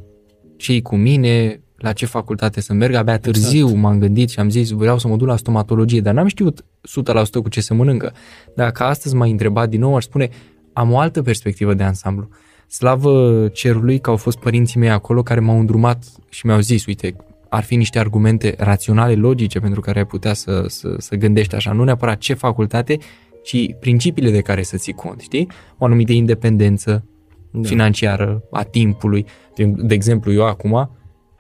cei 0.58 0.82
cu 0.82 0.96
mine, 0.96 1.62
la 1.78 1.94
ce 1.94 2.06
facultate 2.06 2.62
să 2.62 2.74
merg, 2.74 2.94
abia 2.94 3.18
târziu 3.18 3.66
Exact. 3.66 3.82
m-am 3.82 4.00
gândit 4.00 4.30
și 4.30 4.40
am 4.40 4.50
zis 4.50 4.70
vreau 4.70 4.98
să 4.98 5.08
mă 5.08 5.16
duc 5.16 5.28
la 5.28 5.36
stomatologie, 5.36 6.02
dar 6.02 6.14
n-am 6.14 6.28
știut 6.28 6.62
100% 6.62 7.42
cu 7.42 7.50
ce 7.50 7.62
se 7.62 7.74
mănâncă. 7.74 8.14
Dacă 8.56 8.84
astăzi 8.84 9.16
m-ai 9.16 9.32
întrebat 9.32 9.70
din 9.70 9.80
nou, 9.80 9.96
aș 9.96 10.04
spune 10.04 10.30
am 10.74 10.92
o 10.92 11.00
altă 11.00 11.22
perspectivă 11.22 11.74
de 11.74 11.84
ansamblu. 11.84 12.30
Slavă 12.68 13.48
cerului 13.48 14.00
că 14.00 14.10
au 14.10 14.16
fost 14.16 14.40
părinții 14.40 14.80
mei 14.80 14.90
acolo 14.90 15.24
care 15.24 15.40
m-au 15.40 15.60
îndrumat 15.60 16.04
și 16.30 16.46
mi-au 16.46 16.60
zis, 16.60 16.86
uite, 16.86 17.16
ar 17.50 17.64
fi 17.64 17.76
niște 17.76 18.00
argumente 18.00 18.56
raționale, 18.58 19.14
logice 19.14 19.60
pentru 19.60 19.82
care 19.82 20.00
ai 20.00 20.06
putea 20.06 20.34
să, 20.34 20.64
să, 20.68 20.96
să 20.98 21.16
gândești 21.16 21.56
așa, 21.56 21.72
nu 21.72 21.84
neapărat 21.84 22.18
ce 22.18 22.34
facultate, 22.34 22.98
ci 23.44 23.74
principiile 23.80 24.32
de 24.32 24.42
care 24.42 24.64
să 24.64 24.78
ții 24.78 24.94
cont, 24.94 25.20
știi? 25.20 25.48
O 25.78 25.86
anumită 25.86 26.12
independență 26.12 27.04
da. 27.52 27.68
financiară 27.68 28.44
a 28.52 28.64
timpului. 28.64 29.26
De, 29.56 29.64
de 29.64 29.94
exemplu, 29.94 30.32
eu 30.32 30.46
acum 30.46 30.90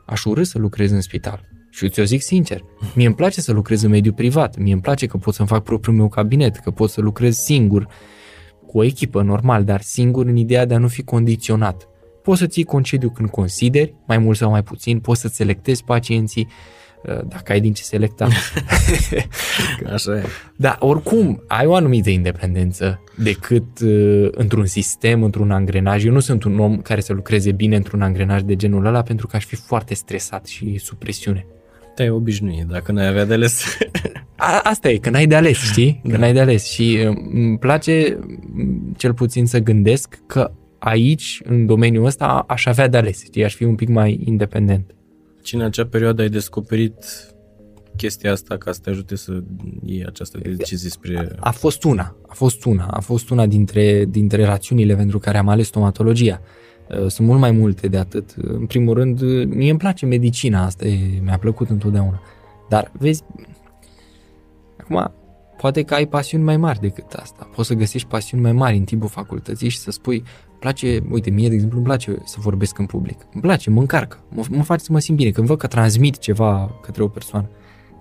aș 0.08 0.26
urâ 0.26 0.44
să 0.44 0.58
lucrez 0.60 0.92
în 0.92 1.02
spital. 1.02 1.46
Și 1.70 1.90
ți-o 1.90 2.04
zic 2.04 2.22
sincer, 2.22 2.64
mie 2.96 3.06
îmi 3.06 3.16
place 3.16 3.42
să 3.42 3.52
lucrez 3.52 3.82
în 3.82 3.90
mediul 3.90 4.14
privat, 4.14 4.58
mie 4.58 4.74
îmi 4.74 4.82
place 4.82 5.06
că 5.06 5.18
pot 5.18 5.34
să-mi 5.34 5.48
fac 5.48 5.64
propriul 5.64 5.96
meu 5.96 6.08
cabinet, 6.08 6.58
că 6.58 6.72
pot 6.72 6.90
să 6.90 7.02
lucrez 7.02 7.36
singur, 7.36 7.88
cu 8.68 8.78
o 8.78 8.84
echipă 8.84 9.22
normal, 9.22 9.64
dar 9.64 9.82
singur 9.82 10.26
în 10.26 10.36
ideea 10.36 10.66
de 10.66 10.74
a 10.74 10.78
nu 10.78 10.88
fi 10.88 11.04
condiționat. 11.04 11.88
Poți 12.24 12.40
să 12.40 12.48
ții 12.48 12.64
concediu 12.64 13.10
când 13.10 13.30
consideri, 13.30 13.96
mai 14.08 14.18
mult 14.18 14.38
sau 14.38 14.50
mai 14.50 14.64
puțin, 14.64 15.00
poți 15.00 15.22
să 15.22 15.28
selectezi 15.28 15.84
pacienții, 15.84 16.48
uh, 16.50 16.76
dacă 17.04 17.51
ai 17.51 17.60
din 17.60 17.74
ce 17.74 17.84
selecta. 17.84 18.27
Așa 19.94 20.18
e. 20.18 20.24
Dar 20.56 20.77
oricum, 20.80 21.44
ai 21.48 21.66
o 21.66 21.75
anumită 21.75 22.10
independență 22.10 23.04
decât 23.16 23.80
uh, 23.84 24.27
într-un 24.32 24.66
sistem, 24.66 25.24
într-un 25.24 25.51
angrenaj. 25.51 26.06
Eu 26.06 26.12
nu 26.13 26.20
sunt 26.20 26.44
un 26.44 26.60
om 26.60 26.77
care 26.77 27.01
să 27.01 27.13
lucreze 27.13 27.51
bine 27.51 27.75
într-un 27.75 28.01
angrenaj 28.01 28.42
de 28.42 28.56
genul 28.56 28.86
ăla 28.86 29.01
pentru 29.01 29.27
că 29.27 29.36
aș 29.36 29.46
fi 29.46 29.56
foarte 29.56 29.94
stresat 29.94 30.46
și 30.46 30.77
sub 30.77 30.98
presiune. 30.98 31.46
Te-ai 31.96 32.10
obișnuit, 32.10 32.66
dacă 32.66 32.92
n-ai 32.92 33.08
avea 33.08 33.25
de 33.25 33.34
ales. 33.34 33.66
A, 34.36 34.60
asta 34.63 34.89
e, 34.89 34.98
că 34.98 35.10
n-ai 35.10 35.27
de 35.27 35.36
ales, 35.36 35.58
știi? 35.58 36.00
Că 36.04 36.10
Da. 36.12 36.18
n-ai 36.18 36.34
de 36.34 36.39
ales 36.39 36.70
și 36.70 36.98
uh, 37.08 37.16
îmi 37.34 37.58
place 37.58 38.18
m, 38.54 38.94
cel 38.98 39.13
puțin 39.13 39.46
să 39.46 39.60
gândesc 39.60 40.20
că 40.27 40.51
aici, 40.80 41.42
în 41.44 41.66
domeniul 41.66 42.06
ăsta, 42.06 42.46
aș 42.48 42.66
avea 42.66 42.88
de 42.88 42.98
ales, 42.98 43.24
știi? 43.24 43.44
Aș 43.44 43.56
fi 43.56 43.63
un 43.63 43.75
pic 43.75 43.88
mai 43.88 44.22
independent. 44.25 44.96
Și 45.48 45.56
în 45.56 45.62
acea 45.62 45.86
perioadă 45.86 46.22
ai 46.22 46.30
descoperit 46.30 47.06
chestia 47.96 48.32
asta 48.32 48.58
ca 48.58 48.72
să 48.72 48.80
te 48.84 48.89
ajute 48.89 49.16
să 49.16 49.39
iei 49.86 50.06
această 50.06 50.38
decizie 50.38 50.89
spre... 50.89 51.36
A 51.39 51.51
fost 51.51 51.84
una, 51.84 52.16
a 52.27 52.34
fost 52.34 52.66
una, 52.66 52.86
a 52.86 53.00
fost 53.00 53.30
una 53.30 53.46
dintre, 53.46 54.06
dintre 54.06 54.46
rațiunile 54.46 54.96
pentru 54.96 55.20
care 55.20 55.38
am 55.38 55.48
ales 55.48 55.68
stomatologia. 55.68 56.42
Uh, 56.89 57.08
Sunt 57.08 57.27
mult 57.27 57.39
mai 57.39 57.51
multe 57.51 57.88
de 57.88 57.98
atât. 57.98 58.36
În 58.38 58.66
primul 58.66 58.94
rând, 58.94 59.22
uh, 59.22 59.46
mie 59.48 59.70
îmi 59.70 59.80
place 59.80 60.06
medicina, 60.06 60.63
asta 60.63 60.86
e, 60.86 61.20
mi-a 61.24 61.38
plăcut 61.38 61.70
întotdeauna. 61.70 62.22
Dar, 62.70 62.92
vezi, 63.00 63.24
acum, 64.77 65.13
poate 65.58 65.84
că 65.84 65.94
ai 65.94 66.08
pasiuni 66.08 66.44
mai 66.44 66.58
mari 66.58 66.80
decât 66.80 67.13
asta. 67.13 67.50
Poți 67.56 67.68
să 67.68 67.74
găsești 67.74 68.08
pasiuni 68.08 68.44
mai 68.44 68.51
mari 68.51 68.77
în 68.77 68.84
timpul 68.84 69.10
facultății 69.10 69.70
și 69.70 69.77
să 69.77 69.92
spui, 69.92 70.24
place, 70.60 71.00
uite, 71.10 71.30
mie, 71.30 71.48
de 71.48 71.54
exemplu, 71.54 71.78
îmi 71.78 71.86
place 71.88 72.18
să 72.26 72.38
vorbesc 72.40 72.78
în 72.78 72.86
public. 72.86 73.18
Îmi 73.34 73.42
place, 73.42 73.70
mă 73.70 73.80
încarcă, 73.80 74.18
mă, 74.30 74.44
mă 74.50 74.64
face 74.64 74.84
să 74.84 74.92
mă 74.92 75.00
simt 75.00 75.18
bine, 75.18 75.30
când 75.30 75.48
văd 75.48 75.58
că 75.58 75.68
transmit 75.68 76.18
ceva 76.18 76.80
către 76.82 77.04
o 77.04 77.08
persoană. 77.08 77.50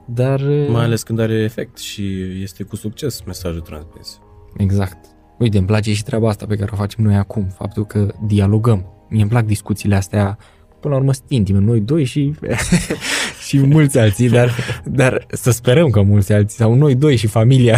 Dar... 0.06 0.40
uh, 0.40 0.68
Mai 0.70 0.84
ales 0.84 1.02
când 1.02 1.18
are 1.20 1.34
efect 1.34 1.78
și 1.78 2.02
este 2.42 2.62
cu 2.62 2.76
succes 2.76 3.22
mesajul 3.26 3.60
transmis. 3.60 4.18
Exact. 4.56 4.98
Uite, 5.38 5.58
îmi 5.58 5.66
place 5.66 5.92
și 5.94 6.02
treaba 6.02 6.28
asta 6.28 6.46
pe 6.46 6.56
care 6.56 6.70
o 6.72 6.76
facem 6.76 7.04
noi 7.04 7.14
acum, 7.14 7.46
faptul 7.56 7.84
că 7.86 8.14
dialogăm. 8.26 8.84
Mie 9.08 9.20
îmi 9.20 9.30
plac 9.30 9.44
discuțiile 9.44 9.94
astea, 9.94 10.38
până 10.80 10.94
la 10.94 11.00
urmă 11.00 11.12
sunt 11.12 11.30
intime, 11.30 11.58
noi 11.58 11.80
doi 11.80 12.04
și, 12.04 12.34
și 13.46 13.58
mulți 13.66 13.98
alții, 13.98 14.28
dar, 14.28 14.50
dar 14.84 15.26
să 15.30 15.50
sperăm 15.50 15.90
că 15.90 16.02
mulți 16.02 16.32
alții, 16.32 16.56
sau 16.58 16.74
noi 16.74 16.94
doi 16.94 17.16
și 17.16 17.26
familia 17.26 17.76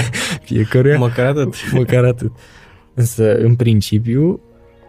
fiecăruia, 0.48 0.98
Măcar 0.98 1.26
atât. 1.26 1.54
măcar 1.72 2.04
atât. 2.04 2.32
Însă, 3.00 3.36
în 3.36 3.54
principiu, 3.56 4.40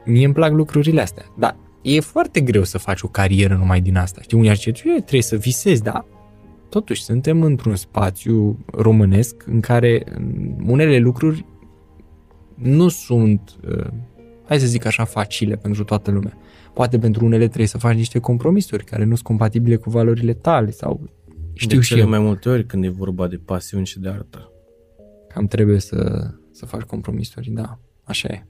mie 0.06 0.26
îmi 0.26 0.34
plac 0.34 0.52
lucrurile 0.52 1.02
astea. 1.02 1.26
Dar 1.38 1.58
e 1.82 2.00
foarte 2.00 2.42
greu 2.42 2.64
să 2.64 2.78
faci 2.78 3.02
o 3.02 3.08
carieră 3.08 3.56
numai 3.56 3.82
din 3.82 3.98
asta. 3.98 4.22
Știi, 4.22 4.38
unii 4.38 4.50
ar 4.50 4.56
zice, 4.56 4.90
"E, 4.90 4.94
trebuie 5.00 5.22
să 5.22 5.36
visezi, 5.36 5.84
dar 5.84 6.06
totuși 6.70 7.04
suntem 7.04 7.42
într-un 7.42 7.76
spațiu 7.76 8.66
românesc 8.72 9.44
în 9.48 9.60
care 9.60 10.04
mm, 10.20 10.64
unele 10.68 10.98
lucruri 10.98 11.46
nu 12.56 12.88
sunt, 12.88 13.56
uh, 13.68 13.88
hai 14.48 14.60
să 14.60 14.66
zic 14.66 14.86
așa, 14.86 15.04
facile 15.04 15.56
pentru 15.56 15.84
toată 15.84 16.12
lumea. 16.12 16.38
Poate 16.74 17.00
pentru 17.00 17.26
unele 17.26 17.46
trebuie 17.46 17.68
să 17.68 17.78
faci 17.78 17.96
niște 17.96 18.20
compromisuri 18.20 18.84
care 18.84 19.04
nu 19.04 19.14
sunt 19.14 19.28
compatibile 19.28 19.76
cu 19.76 19.90
valorile 19.90 20.34
tale 20.34 20.72
sau 20.72 21.10
știu 21.54 21.78
de 21.78 21.84
și 21.84 21.90
cele 21.90 22.02
eu. 22.02 22.10
mai 22.10 22.20
multe 22.20 22.50
ori 22.50 22.66
când 22.66 22.84
e 22.84 22.90
vorba 22.90 23.28
de 23.28 23.36
pasiuni 23.36 23.86
și 23.86 24.00
de 24.00 24.10
artă. 24.10 24.52
Cam 25.34 25.48
trebuie 25.48 25.80
să, 25.80 26.30
să 26.52 26.66
faci 26.66 26.82
compromisuri, 26.82 27.50
da, 27.50 27.80
așa 28.12 28.28
e. 28.28 28.46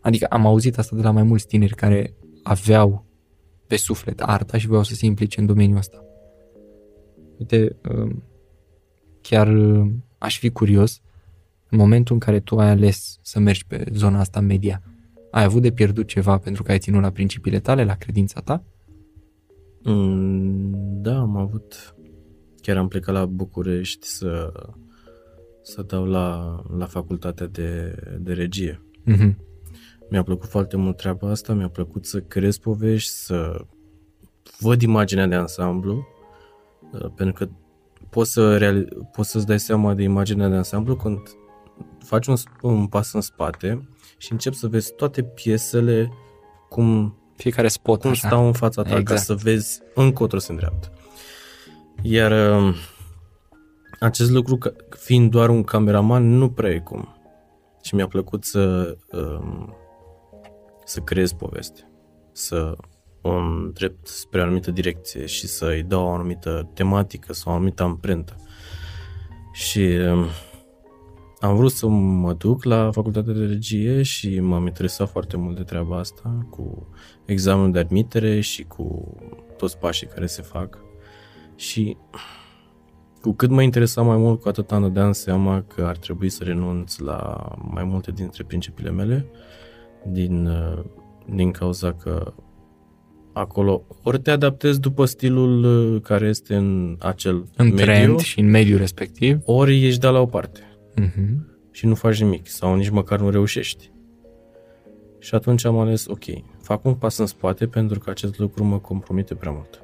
Adică 0.00 0.26
am 0.26 0.46
auzit 0.46 0.78
asta 0.78 0.96
de 0.96 1.02
la 1.02 1.10
mai 1.10 1.22
mulți 1.22 1.46
tineri 1.46 1.74
care 1.74 2.14
aveau 2.42 3.04
pe 3.66 3.76
suflet 3.76 4.20
arta 4.20 4.58
și 4.58 4.66
voiau 4.66 4.82
să 4.82 4.94
se 4.94 5.06
implice 5.06 5.40
în 5.40 5.46
domeniul 5.46 5.78
ăsta. 5.78 6.04
Uite, 7.38 7.76
um, 7.88 8.22
chiar 9.20 9.48
um, 9.48 10.04
aș 10.18 10.38
fi 10.38 10.50
curios, 10.50 11.00
în 11.68 11.78
momentul 11.78 12.14
în 12.14 12.20
care 12.20 12.40
tu 12.40 12.58
ai 12.58 12.68
ales 12.68 13.18
să 13.22 13.38
mergi 13.38 13.66
pe 13.66 13.84
zona 13.92 14.18
asta 14.18 14.40
media, 14.40 14.82
ai 15.30 15.44
avut 15.44 15.62
de 15.62 15.70
pierdut 15.72 16.06
ceva 16.06 16.38
pentru 16.38 16.62
că 16.62 16.70
ai 16.70 16.78
ținut 16.78 17.02
la 17.02 17.10
principiile 17.10 17.60
tale, 17.60 17.84
la 17.84 17.94
credința 17.94 18.40
ta? 18.40 18.64
Mm, 19.82 21.02
Da, 21.02 21.18
am 21.18 21.36
avut... 21.36 21.94
Chiar 22.60 22.76
am 22.76 22.88
plecat 22.88 23.14
la 23.14 23.26
București 23.26 24.06
să, 24.06 24.52
să 25.62 25.82
dau 25.82 26.04
la, 26.04 26.60
la 26.78 26.86
facultatea 26.86 27.46
de, 27.46 27.94
de 28.18 28.32
regie. 28.32 28.85
Mm-hmm. 29.12 29.36
Mi-a 30.10 30.22
plăcut 30.22 30.48
foarte 30.48 30.76
mult 30.76 30.96
treaba 30.96 31.30
asta, 31.30 31.52
mi-a 31.52 31.68
plăcut 31.68 32.06
să 32.06 32.20
creez 32.20 32.58
povești, 32.58 33.10
să 33.10 33.64
văd 34.58 34.82
imaginea 34.82 35.26
de 35.26 35.34
ansamblu, 35.34 36.06
uh, 36.92 37.06
pentru 37.16 37.44
că 37.44 37.52
poți, 38.10 38.32
să 38.32 38.58
reali- 38.58 38.88
poți 39.12 39.30
să-ți 39.30 39.46
dai 39.46 39.58
seama 39.60 39.94
de 39.94 40.02
imaginea 40.02 40.48
de 40.48 40.56
ansamblu 40.56 40.96
când 40.96 41.18
faci 42.04 42.26
un, 42.26 42.36
sp- 42.36 42.60
un 42.62 42.86
pas 42.86 43.12
în 43.12 43.20
spate 43.20 43.88
și 44.16 44.32
începi 44.32 44.56
să 44.56 44.66
vezi 44.68 44.94
toate 44.94 45.22
piesele 45.22 46.12
cum 46.68 47.16
Fiecare 47.36 47.68
spot 47.68 48.00
cum 48.00 48.10
așa. 48.10 48.26
stau 48.28 48.46
în 48.46 48.52
fața 48.52 48.82
ta 48.82 48.88
exact. 48.88 49.06
ca 49.06 49.12
Exact. 49.12 49.40
să 49.40 49.44
vezi 49.44 49.80
încotro 49.94 50.38
se 50.38 50.50
îndreaptă. 50.52 50.92
Iar 52.02 52.56
um, 52.58 52.74
acest 54.00 54.30
lucru, 54.30 54.56
ca- 54.56 54.72
fiind 54.98 55.30
doar 55.30 55.48
un 55.48 55.62
cameraman, 55.62 56.36
nu 56.36 56.50
prea 56.50 56.70
e 56.70 56.78
cum. 56.78 57.15
Și 57.86 57.94
mi-a 57.94 58.06
plăcut 58.06 58.44
să, 58.44 58.96
um, 59.12 59.74
să 60.84 61.00
creez 61.00 61.32
poveste, 61.32 61.90
să 62.32 62.76
o 63.20 63.30
îndrept 63.30 64.06
spre 64.06 64.40
o 64.40 64.42
anumită 64.42 64.70
direcție 64.70 65.26
și 65.26 65.46
să-i 65.46 65.82
dau 65.82 66.06
o 66.06 66.10
anumită 66.10 66.70
tematică 66.74 67.32
sau 67.32 67.52
o 67.52 67.54
anumită 67.54 67.82
amprentă. 67.82 68.36
Și 69.52 69.80
um, 69.80 70.26
am 71.40 71.56
vrut 71.56 71.72
să 71.72 71.86
mă 71.86 72.32
duc 72.32 72.64
la 72.64 72.90
facultatea 72.90 73.32
de 73.32 73.44
regie 73.44 74.02
și 74.02 74.40
m-am 74.40 74.66
interesat 74.66 75.10
foarte 75.10 75.36
mult 75.36 75.56
de 75.56 75.62
treaba 75.62 75.98
asta, 75.98 76.46
cu 76.50 76.88
examenul 77.24 77.72
de 77.72 77.78
admitere 77.78 78.40
și 78.40 78.62
cu 78.62 79.14
toți 79.56 79.78
pașii 79.78 80.06
care 80.06 80.26
se 80.26 80.42
fac. 80.42 80.78
Și 81.56 81.96
cu 83.26 83.32
cât 83.32 83.50
mă 83.50 83.62
interesa 83.62 84.02
mai 84.02 84.16
mult, 84.16 84.40
cu 84.40 84.48
atât 84.48 84.72
am 84.72 84.82
dădeam 84.82 85.12
seama 85.12 85.64
că 85.74 85.82
ar 85.82 85.96
trebui 85.96 86.28
să 86.28 86.44
renunț 86.44 86.96
la 86.96 87.48
mai 87.70 87.84
multe 87.84 88.10
dintre 88.10 88.44
principiile 88.44 88.90
mele, 88.90 89.26
din, 90.12 90.46
uh, 90.46 90.84
din 91.34 91.50
cauza 91.50 91.92
că 91.92 92.32
acolo 93.32 93.82
ori 94.02 94.20
te 94.20 94.30
adaptezi 94.30 94.80
după 94.80 95.04
stilul 95.04 95.64
uh, 95.64 96.00
care 96.02 96.26
este 96.26 96.54
în 96.54 96.96
acel 97.00 97.44
În 97.56 97.66
mediu, 97.68 97.84
trend 97.84 98.18
și 98.18 98.40
în 98.40 98.50
mediul 98.50 98.78
respectiv. 98.78 99.38
ori 99.44 99.86
ești 99.86 100.00
dat 100.00 100.12
la 100.12 100.20
o 100.20 100.26
parte 100.26 100.60
Mm-hmm. 101.00 101.70
și 101.70 101.86
nu 101.86 101.94
faci 101.94 102.20
nimic 102.20 102.48
sau 102.48 102.74
nici 102.74 102.88
măcar 102.88 103.20
nu 103.20 103.30
reușești. 103.30 103.90
Și 105.18 105.34
atunci 105.34 105.64
am 105.64 105.78
ales, 105.78 106.06
ok, 106.06 106.24
fac 106.62 106.84
un 106.84 106.94
pas 106.94 107.18
în 107.18 107.26
spate 107.26 107.66
pentru 107.66 107.98
că 107.98 108.10
acest 108.10 108.38
lucru 108.38 108.64
mă 108.64 108.78
compromite 108.78 109.34
prea 109.34 109.50
mult. 109.50 109.82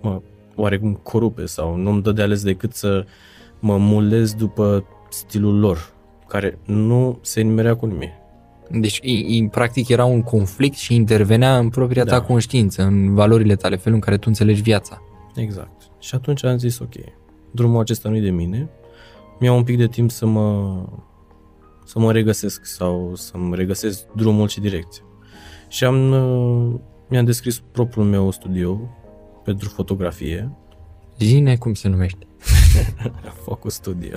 Mă 0.00 0.22
oarecum 0.54 0.94
corupe 0.94 1.46
sau 1.46 1.76
nu-mi 1.76 2.02
dă 2.02 2.12
de 2.12 2.22
ales 2.22 2.42
decât 2.42 2.72
să 2.74 3.04
mă 3.58 3.76
mulez 3.76 4.34
după 4.34 4.84
stilul 5.10 5.58
lor, 5.58 5.92
care 6.28 6.58
nu 6.64 7.18
se 7.22 7.40
nimerea 7.40 7.76
cu 7.76 7.86
nimic. 7.86 8.10
Deci, 8.70 8.98
i- 9.02 9.36
i- 9.36 9.48
practic, 9.50 9.88
era 9.88 10.04
un 10.04 10.22
conflict 10.22 10.76
și 10.76 10.94
intervenea 10.94 11.58
în 11.58 11.68
propria 11.68 12.04
ta 12.04 12.10
Da. 12.10 12.20
conștiință, 12.20 12.82
în 12.82 13.14
valorile 13.14 13.56
tale, 13.56 13.76
felul 13.76 13.94
în 13.94 14.00
care 14.00 14.16
tu 14.16 14.24
înțelegi 14.26 14.62
viața. 14.62 15.02
Exact. 15.34 15.82
Și 15.98 16.14
atunci 16.14 16.44
am 16.44 16.56
zis, 16.58 16.78
ok, 16.78 16.94
drumul 17.50 17.80
acesta 17.80 18.08
nu 18.08 18.16
e 18.16 18.20
de 18.20 18.30
mine, 18.30 18.68
mi-au 19.40 19.56
un 19.56 19.62
pic 19.64 19.76
de 19.76 19.86
timp 19.86 20.10
să 20.10 20.26
mă, 20.26 20.74
să 21.84 21.98
mă 21.98 22.12
regăsesc 22.12 22.64
sau 22.64 23.12
să-mi 23.14 23.54
regăsesc 23.54 24.06
drumul 24.16 24.48
și 24.48 24.60
direcția. 24.60 25.02
Și 25.68 25.84
am, 25.84 26.10
uh, 26.10 26.80
mi-am 27.08 27.24
descris 27.24 27.58
propriul 27.72 28.04
meu 28.06 28.30
studio 28.30 28.80
pentru 29.44 29.68
fotografie, 29.68 30.50
Zine 31.18 31.56
cum 31.56 31.74
se 31.74 31.88
numește. 31.88 32.26
Focus 33.44 33.74
Studio. 33.74 34.16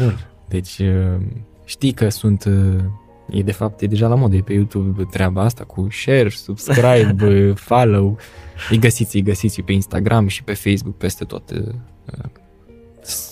Bun. 0.00 0.26
Deci, 0.48 0.78
uh, 0.78 1.20
știi 1.64 1.92
că 1.92 2.08
sunt... 2.08 2.44
uh, 2.44 2.76
E 3.30 3.42
de 3.42 3.52
fapt, 3.52 3.80
e 3.80 3.86
deja 3.86 4.08
la 4.08 4.14
modă, 4.14 4.36
e 4.36 4.40
pe 4.40 4.52
YouTube 4.52 5.02
treaba 5.10 5.42
asta 5.42 5.64
cu 5.64 5.86
share, 5.90 6.28
subscribe, 6.28 7.48
uh, 7.48 7.56
follow. 7.68 8.18
Îi 8.70 8.78
găsiți, 8.78 9.16
îi 9.16 9.22
găsiți 9.22 9.62
pe 9.62 9.72
Instagram 9.72 10.26
și 10.26 10.42
pe 10.44 10.54
Facebook, 10.54 10.96
peste 10.96 11.24
tot. 11.24 11.50
uh, 11.50 11.58
uh, 11.66 12.24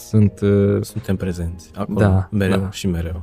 Sunt 0.08 0.40
uh, 0.40 0.82
Suntem 0.82 1.16
prezenți 1.16 1.70
acolo, 1.74 1.98
Da, 1.98 2.28
mereu 2.30 2.60
da. 2.60 2.70
și 2.70 2.86
mereu. 2.86 3.22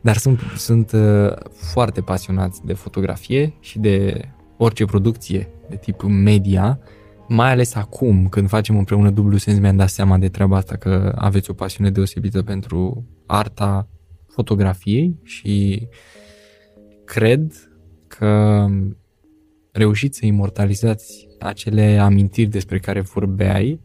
Dar 0.00 0.16
sunt, 0.16 0.40
sunt 0.56 0.92
uh, 0.92 1.32
foarte 1.52 2.00
pasionați 2.00 2.64
de 2.64 2.72
fotografie 2.72 3.54
și 3.60 3.78
de 3.78 4.20
orice 4.62 4.84
producție 4.84 5.48
de 5.68 5.76
tip 5.76 6.02
media 6.02 6.80
mai 7.28 7.50
ales 7.50 7.74
acum, 7.74 8.28
când 8.28 8.48
facem 8.48 8.78
împreună 8.78 9.10
dublu 9.10 9.36
sens, 9.36 9.58
mi-am 9.58 9.76
dat 9.76 9.88
seama 9.88 10.18
de 10.18 10.28
treaba 10.28 10.56
asta, 10.56 10.76
că 10.76 11.12
aveți 11.16 11.50
o 11.50 11.54
pasiune 11.54 11.90
deosebită 11.90 12.42
pentru 12.42 13.06
arta 13.26 13.88
fotografiei 14.28 15.18
și 15.22 15.88
cred 17.04 17.52
că 18.06 18.66
reușiți 19.72 20.18
să 20.18 20.26
imortalizați 20.26 21.28
acele 21.38 21.98
amintiri 21.98 22.50
despre 22.50 22.78
care 22.78 23.00
vorbeai 23.00 23.80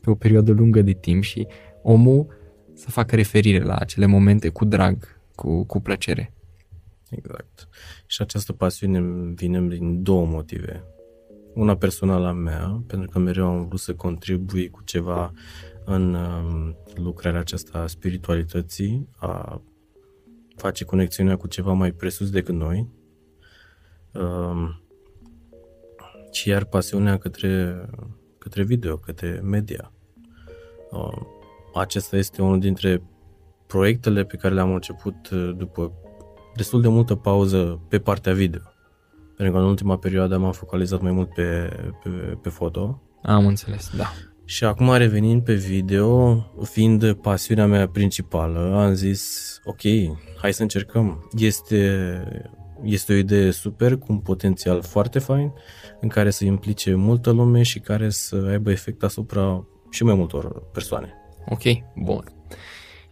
pe 0.00 0.10
o 0.10 0.14
perioadă 0.14 0.52
lungă 0.52 0.82
de 0.82 0.92
timp 0.92 1.22
și 1.22 1.46
omul 1.82 2.26
să 2.74 2.90
facă 2.90 3.16
referire 3.16 3.62
la 3.64 3.74
acele 3.74 4.06
momente 4.06 4.48
cu 4.48 4.64
drag, 4.64 5.20
cu, 5.34 5.64
cu 5.64 5.80
plăcere. 5.80 6.32
Exact. 7.16 7.68
Și 8.06 8.22
această 8.22 8.52
pasiune 8.52 9.00
vine 9.34 9.60
din 9.60 10.02
două 10.02 10.26
motive. 10.26 10.84
Una 11.54 11.76
personală 11.76 12.26
a 12.26 12.32
mea, 12.32 12.82
pentru 12.86 13.10
că 13.10 13.18
mereu 13.18 13.46
am 13.46 13.66
vrut 13.66 13.80
să 13.80 13.94
contribui 13.94 14.70
cu 14.70 14.82
ceva 14.84 15.32
în 15.84 16.14
um, 16.14 16.76
lucrarea 16.94 17.40
aceasta 17.40 17.78
a 17.78 17.86
spiritualității, 17.86 19.08
a 19.16 19.62
face 20.56 20.84
conexiunea 20.84 21.36
cu 21.36 21.46
ceva 21.46 21.72
mai 21.72 21.92
presus 21.92 22.30
decât 22.30 22.54
noi. 22.54 22.88
Um, 24.12 24.82
și 26.30 26.48
iar 26.48 26.64
pasiunea 26.64 27.18
către, 27.18 27.84
către 28.38 28.62
video, 28.62 28.96
către 28.96 29.40
media. 29.44 29.92
Um, 30.90 31.26
acesta 31.74 32.16
este 32.16 32.42
unul 32.42 32.60
dintre 32.60 33.02
proiectele 33.66 34.24
pe 34.24 34.36
care 34.36 34.54
le-am 34.54 34.74
început 34.74 35.30
uh, 35.30 35.54
după 35.56 35.92
destul 36.54 36.80
de 36.80 36.88
multă 36.88 37.14
pauză 37.14 37.80
pe 37.88 37.98
partea 37.98 38.32
video. 38.32 38.60
Pentru 39.36 39.54
că 39.54 39.60
în 39.60 39.68
ultima 39.68 39.96
perioadă 39.96 40.38
m-am 40.38 40.52
focalizat 40.52 41.00
mai 41.00 41.12
mult 41.12 41.28
pe, 41.28 41.76
pe, 42.02 42.08
pe 42.42 42.48
foto. 42.48 43.02
Am 43.22 43.46
înțeles, 43.46 43.90
da. 43.96 44.12
Și 44.44 44.64
acum 44.64 44.94
revenind 44.94 45.42
pe 45.42 45.54
video, 45.54 46.36
fiind 46.62 47.12
pasiunea 47.12 47.66
mea 47.66 47.88
principală, 47.88 48.76
am 48.84 48.92
zis, 48.92 49.60
ok, 49.64 49.80
hai 50.40 50.52
să 50.52 50.62
încercăm. 50.62 51.28
Este, 51.36 52.22
este 52.82 53.12
o 53.12 53.16
idee 53.16 53.50
super, 53.50 53.96
cu 53.96 54.06
un 54.08 54.18
potențial 54.18 54.82
foarte 54.82 55.18
fain, 55.18 55.52
în 56.00 56.08
care 56.08 56.30
să 56.30 56.44
implice 56.44 56.94
multă 56.94 57.30
lume 57.30 57.62
și 57.62 57.80
care 57.80 58.08
să 58.10 58.46
aibă 58.50 58.70
efect 58.70 59.02
asupra 59.02 59.66
și 59.90 60.04
mai 60.04 60.14
multor 60.14 60.62
persoane. 60.72 61.12
Ok, 61.48 61.62
bun. 61.96 62.24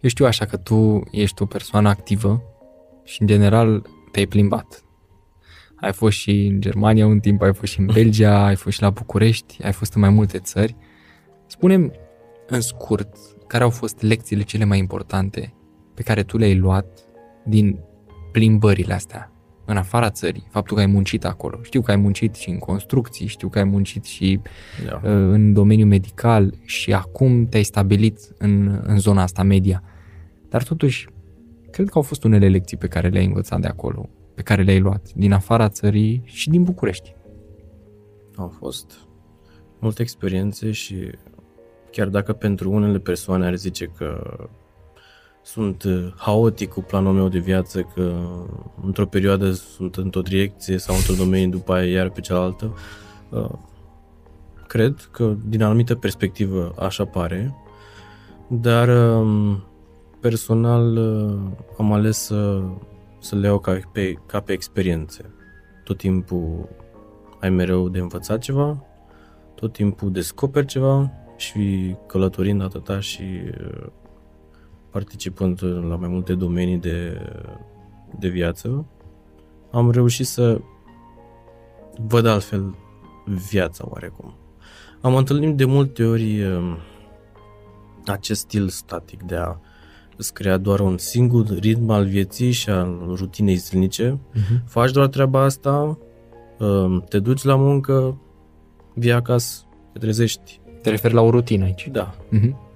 Eu 0.01 0.09
știu 0.09 0.27
așa 0.27 0.45
că 0.45 0.57
tu 0.57 1.03
ești 1.11 1.43
o 1.43 1.47
persoană 1.47 1.89
activă 1.89 2.43
și 3.11 3.21
în 3.21 3.27
general 3.27 3.83
te-ai 4.11 4.27
plimbat. 4.27 4.85
Ai 5.77 5.93
fost 5.93 6.17
și 6.17 6.31
în 6.31 6.61
Germania 6.61 7.07
un 7.07 7.21
timp, 7.21 7.43
ai 7.43 7.55
fost 7.55 7.73
și 7.73 7.81
în 7.81 7.87
Belgia, 7.87 8.45
ai 8.47 8.57
fost 8.57 8.77
și 8.77 8.83
la 8.83 8.91
București, 8.91 9.63
ai 9.63 9.73
fost 9.73 9.95
în 9.95 10.01
mai 10.01 10.11
multe 10.11 10.39
țări. 10.39 10.77
Spunem 11.47 11.93
în 12.47 12.61
scurt 12.61 13.17
care 13.47 13.65
au 13.65 13.71
fost 13.71 14.03
lecțiile 14.03 14.43
cele 14.43 14.65
mai 14.65 14.79
importante 14.79 15.55
pe 15.95 16.03
care 16.03 16.23
tu 16.23 16.37
le-ai 16.37 16.57
luat 16.57 16.87
din 17.45 17.79
plimbările 18.33 18.95
astea 18.95 19.33
în 19.65 19.77
afara 19.77 20.11
țării, 20.11 20.47
faptul 20.51 20.77
că 20.77 20.83
ai 20.83 20.89
muncit 20.89 21.25
acolo. 21.25 21.59
Știu 21.63 21.81
că 21.81 21.91
ai 21.91 21.97
muncit 21.97 22.35
și 22.35 22.51
în 22.51 22.59
construcții, 22.59 23.27
știu 23.27 23.49
că 23.49 23.59
ai 23.59 23.65
muncit 23.65 24.05
și 24.05 24.41
da. 24.87 24.95
uh, 24.95 25.11
în 25.11 25.53
domeniul 25.53 25.89
medical 25.89 26.55
și 26.65 26.93
acum 26.93 27.47
te-ai 27.47 27.63
stabilit 27.63 28.19
în, 28.39 28.81
în 28.83 28.99
zona 28.99 29.23
asta 29.23 29.43
media. 29.43 29.83
Dar 30.49 30.63
totuși, 30.63 31.09
cred 31.71 31.89
că 31.89 31.93
au 31.95 32.03
fost 32.03 32.25
unele 32.25 32.49
lecții 32.49 32.77
pe 32.77 32.87
care 32.87 33.09
le-ai 33.09 33.27
învățat 33.27 33.61
de 33.61 33.67
acolo, 33.67 34.09
pe 34.35 34.43
care 34.43 34.63
le-ai 34.63 34.81
luat 34.81 35.13
din 35.15 35.33
afara 35.33 35.69
țării 35.69 36.23
și 36.25 36.51
din 36.51 36.63
București. 36.63 37.15
Au 38.37 38.49
fost 38.59 38.99
multe 39.79 40.03
experiențe 40.03 40.71
și 40.71 41.11
chiar 41.91 42.09
dacă 42.09 42.33
pentru 42.33 42.71
unele 42.71 42.99
persoane 42.99 43.47
ar 43.47 43.55
zice 43.55 43.85
că 43.85 44.37
sunt 45.43 45.83
uh, 45.83 46.13
haotic 46.17 46.69
cu 46.69 46.81
planul 46.81 47.13
meu 47.13 47.29
de 47.29 47.39
viață, 47.39 47.83
că 47.95 48.13
într-o 48.85 49.07
perioadă 49.07 49.51
sunt 49.51 49.97
într-o 49.97 50.21
direcție 50.21 50.79
sau 50.79 50.97
într-o 50.97 51.15
domeniu, 51.15 51.49
după 51.49 51.73
aia 51.73 51.91
iar 51.91 52.11
pe 52.11 52.21
cealaltă. 52.21 52.75
Uh, 53.29 53.51
cred 54.67 55.09
că 55.11 55.37
din 55.47 55.63
anumită 55.63 55.95
perspectivă 55.95 56.75
așa 56.79 57.05
pare, 57.05 57.55
dar 58.49 58.89
um, 58.89 59.63
personal 60.21 60.97
uh, 60.97 61.41
am 61.79 61.93
ales 61.93 62.19
să, 62.19 62.63
să 63.19 63.37
le 63.37 63.47
iau 63.47 63.59
ca 63.59 63.79
pe, 63.93 64.13
ca 64.27 64.41
pe 64.41 64.53
experiențe. 64.53 65.31
Tot 65.85 65.97
timpul 65.97 66.69
ai 67.41 67.51
mereu 67.51 67.89
de 67.89 67.99
învățat 67.99 68.39
ceva, 68.39 68.85
tot 69.55 69.73
timpul 69.73 70.13
descoperi 70.13 70.67
ceva 70.67 71.11
și 71.37 71.97
călătorind 72.07 72.63
atâta 72.63 73.01
și 73.01 73.25
participând 74.91 75.63
la 75.63 75.97
mai 75.97 76.09
multe 76.09 76.35
domenii 76.35 76.79
de, 76.79 77.21
de 78.19 78.29
viață, 78.29 78.87
am 79.71 79.91
reușit 79.91 80.27
să 80.27 80.61
văd 82.07 82.27
altfel 82.27 82.75
viața 83.51 83.85
oarecum. 83.89 84.35
Am 85.01 85.15
întâlnit 85.15 85.57
de 85.57 85.65
multe 85.65 86.05
ori 86.05 86.45
um, 86.45 86.77
acest 88.07 88.41
stil 88.41 88.69
static 88.69 89.23
de 89.23 89.37
a 89.37 89.57
îți 90.21 90.33
crea 90.35 90.57
doar 90.57 90.81
un 90.81 90.99
singur 90.99 91.59
ritm 91.59 91.91
al 91.91 92.05
vieții 92.05 92.51
și 92.51 92.71
al 92.71 93.15
rutinei 93.17 93.55
zilnice. 93.55 94.19
Uh-huh. 94.35 94.65
Faci 94.67 94.91
doar 94.91 95.07
treaba 95.07 95.43
asta, 95.43 95.99
um, 96.59 97.05
te 97.09 97.19
duci 97.19 97.43
la 97.43 97.57
muncă, 97.57 98.21
vii 98.95 99.13
acasă, 99.13 99.63
te 99.93 99.99
trezești. 99.99 100.61
Te 100.83 100.91
referi 100.91 101.15
la 101.15 101.21
o 101.21 101.31
rutină 101.31 101.65
aici? 101.65 101.89
Da. 101.93 102.15
Uh-huh 102.15 102.69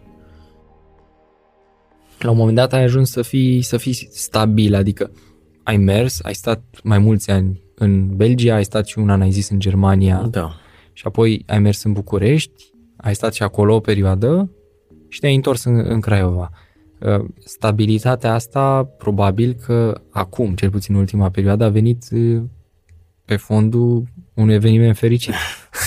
la 2.24 2.30
un 2.30 2.37
moment 2.37 2.57
dat 2.57 2.72
ai 2.72 2.83
ajuns 2.83 3.11
să 3.11 3.22
fii, 3.22 3.62
să 3.62 3.76
fii 3.76 4.09
stabil, 4.11 4.74
adică 4.74 5.11
ai 5.62 5.76
mers, 5.76 6.22
ai 6.22 6.35
stat 6.35 6.62
mai 6.83 6.98
mulți 6.98 7.30
ani 7.30 7.62
în 7.74 8.16
Belgia, 8.16 8.54
ai 8.54 8.64
stat 8.64 8.87
și 8.87 8.98
un 8.98 9.11
an, 9.11 9.20
ai 9.20 9.30
zis, 9.30 9.48
în 9.48 9.61
Germania. 9.61 10.26
Da. 10.30 10.54
Și 10.92 11.02
apoi 11.07 11.42
ai 11.46 11.59
mers 11.59 11.83
în 11.83 11.92
București, 11.92 12.72
ai 12.96 13.14
stat 13.14 13.35
și 13.35 13.42
acolo 13.42 13.74
o 13.74 13.80
perioadă 13.80 14.50
și 15.09 15.20
te-ai 15.20 15.35
întors 15.35 15.64
în, 15.64 15.85
în 15.87 16.00
Craiova. 16.00 16.50
Uh, 17.05 17.25
stabilitatea 17.38 18.35
asta, 18.35 18.85
probabil 18.85 19.53
că 19.53 20.01
acum, 20.11 20.55
cel 20.55 20.71
puțin 20.71 20.95
în 20.95 21.01
ultima 21.01 21.31
perioadă, 21.31 21.64
a 21.64 21.69
venit 21.69 22.05
uh, 22.12 22.43
pe 23.25 23.37
fondul 23.37 24.05
unui 24.35 24.55
eveniment 24.55 24.97
fericit. 24.97 25.35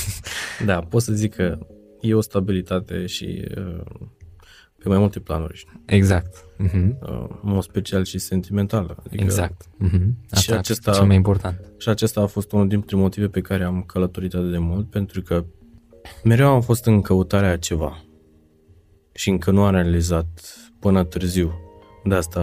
da, 0.65 0.80
pot 0.80 1.01
să 1.01 1.13
zic 1.13 1.36
că 1.36 1.58
e 2.01 2.13
o 2.13 2.21
stabilitate 2.21 3.06
și 3.06 3.45
uh, 3.58 3.84
pe 4.77 4.89
mai 4.89 4.97
multe 4.97 5.19
planuri. 5.19 5.65
Exact. 5.86 6.45
Uh-huh. 6.63 6.99
în 7.01 7.39
mod 7.41 7.63
special 7.63 8.03
și 8.03 8.17
sentimental. 8.17 8.97
Adică 9.06 9.23
exact. 9.23 9.65
Uh-huh. 9.65 10.08
Asta 10.30 10.39
și 10.39 10.51
acesta, 10.51 10.91
cel 10.91 11.06
mai 11.06 11.15
important. 11.15 11.60
Și 11.77 11.89
acesta 11.89 12.21
a 12.21 12.25
fost 12.25 12.51
unul 12.51 12.67
dintre 12.67 12.95
motive 12.95 13.27
pe 13.27 13.41
care 13.41 13.63
am 13.63 13.84
călătorit 13.84 14.34
atât 14.34 14.51
de 14.51 14.58
mult, 14.58 14.89
pentru 14.89 15.21
că 15.21 15.45
mereu 16.23 16.47
am 16.47 16.62
fost 16.62 16.86
în 16.86 17.01
căutarea 17.01 17.58
ceva 17.58 18.03
și 19.13 19.30
încă 19.30 19.51
nu 19.51 19.63
am 19.63 19.71
realizat 19.71 20.27
până 20.79 21.03
târziu. 21.03 21.53
De 22.03 22.15
asta 22.15 22.41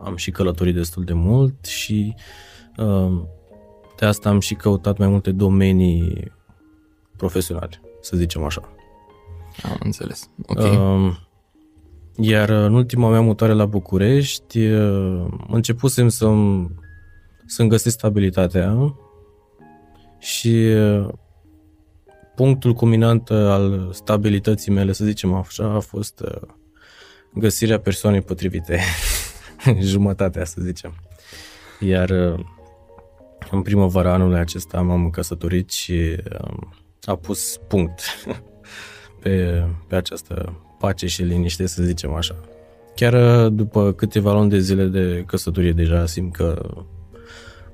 am 0.00 0.16
și 0.16 0.30
călătorit 0.30 0.74
destul 0.74 1.04
de 1.04 1.12
mult 1.12 1.64
și 1.64 2.14
uh, 2.76 3.22
de 3.96 4.06
asta 4.06 4.28
am 4.28 4.40
și 4.40 4.54
căutat 4.54 4.98
mai 4.98 5.08
multe 5.08 5.32
domenii 5.32 6.32
profesionale, 7.16 7.80
să 8.00 8.16
zicem 8.16 8.42
așa. 8.42 8.72
Am 9.62 9.76
înțeles. 9.82 10.30
Ok. 10.46 10.58
Uh, 10.58 11.16
iar 12.16 12.48
în 12.48 12.74
ultima 12.74 13.10
mea 13.10 13.20
mutare 13.20 13.52
la 13.52 13.66
București, 13.66 14.58
uh, 14.66 15.26
începusem 15.48 16.08
să-mi, 16.08 16.70
să-mi 17.46 17.68
găsesc 17.68 17.96
stabilitatea 17.96 18.94
și 20.18 20.54
uh, 20.54 21.08
punctul 22.34 22.72
culminant 22.72 23.30
al 23.30 23.90
stabilității 23.92 24.72
mele, 24.72 24.92
să 24.92 25.04
zicem 25.04 25.34
așa, 25.34 25.74
a 25.74 25.80
fost 25.80 26.20
uh, 26.20 26.48
găsirea 27.34 27.78
persoanei 27.78 28.20
potrivite, 28.20 28.80
jumătatea, 29.80 30.44
să 30.44 30.60
zicem. 30.60 30.94
Iar 31.80 32.10
în 33.50 33.62
primăvara 33.62 34.12
anului 34.12 34.38
acesta 34.38 34.80
m-am 34.80 35.10
căsătorit 35.10 35.70
și 35.70 36.16
a 37.02 37.16
pus 37.16 37.60
punct 37.68 38.00
pe, 39.22 39.64
pe 39.88 39.96
această 39.96 40.60
pace 40.78 41.06
și 41.06 41.22
liniște, 41.22 41.66
să 41.66 41.82
zicem 41.82 42.12
așa. 42.12 42.36
Chiar 42.94 43.12
uh, 43.12 43.52
după 43.52 43.92
câteva 43.92 44.32
luni 44.32 44.50
de 44.50 44.58
zile 44.58 44.84
de 44.84 45.22
căsătorie 45.26 45.72
deja 45.72 46.06
simt 46.06 46.32
că 46.32 46.70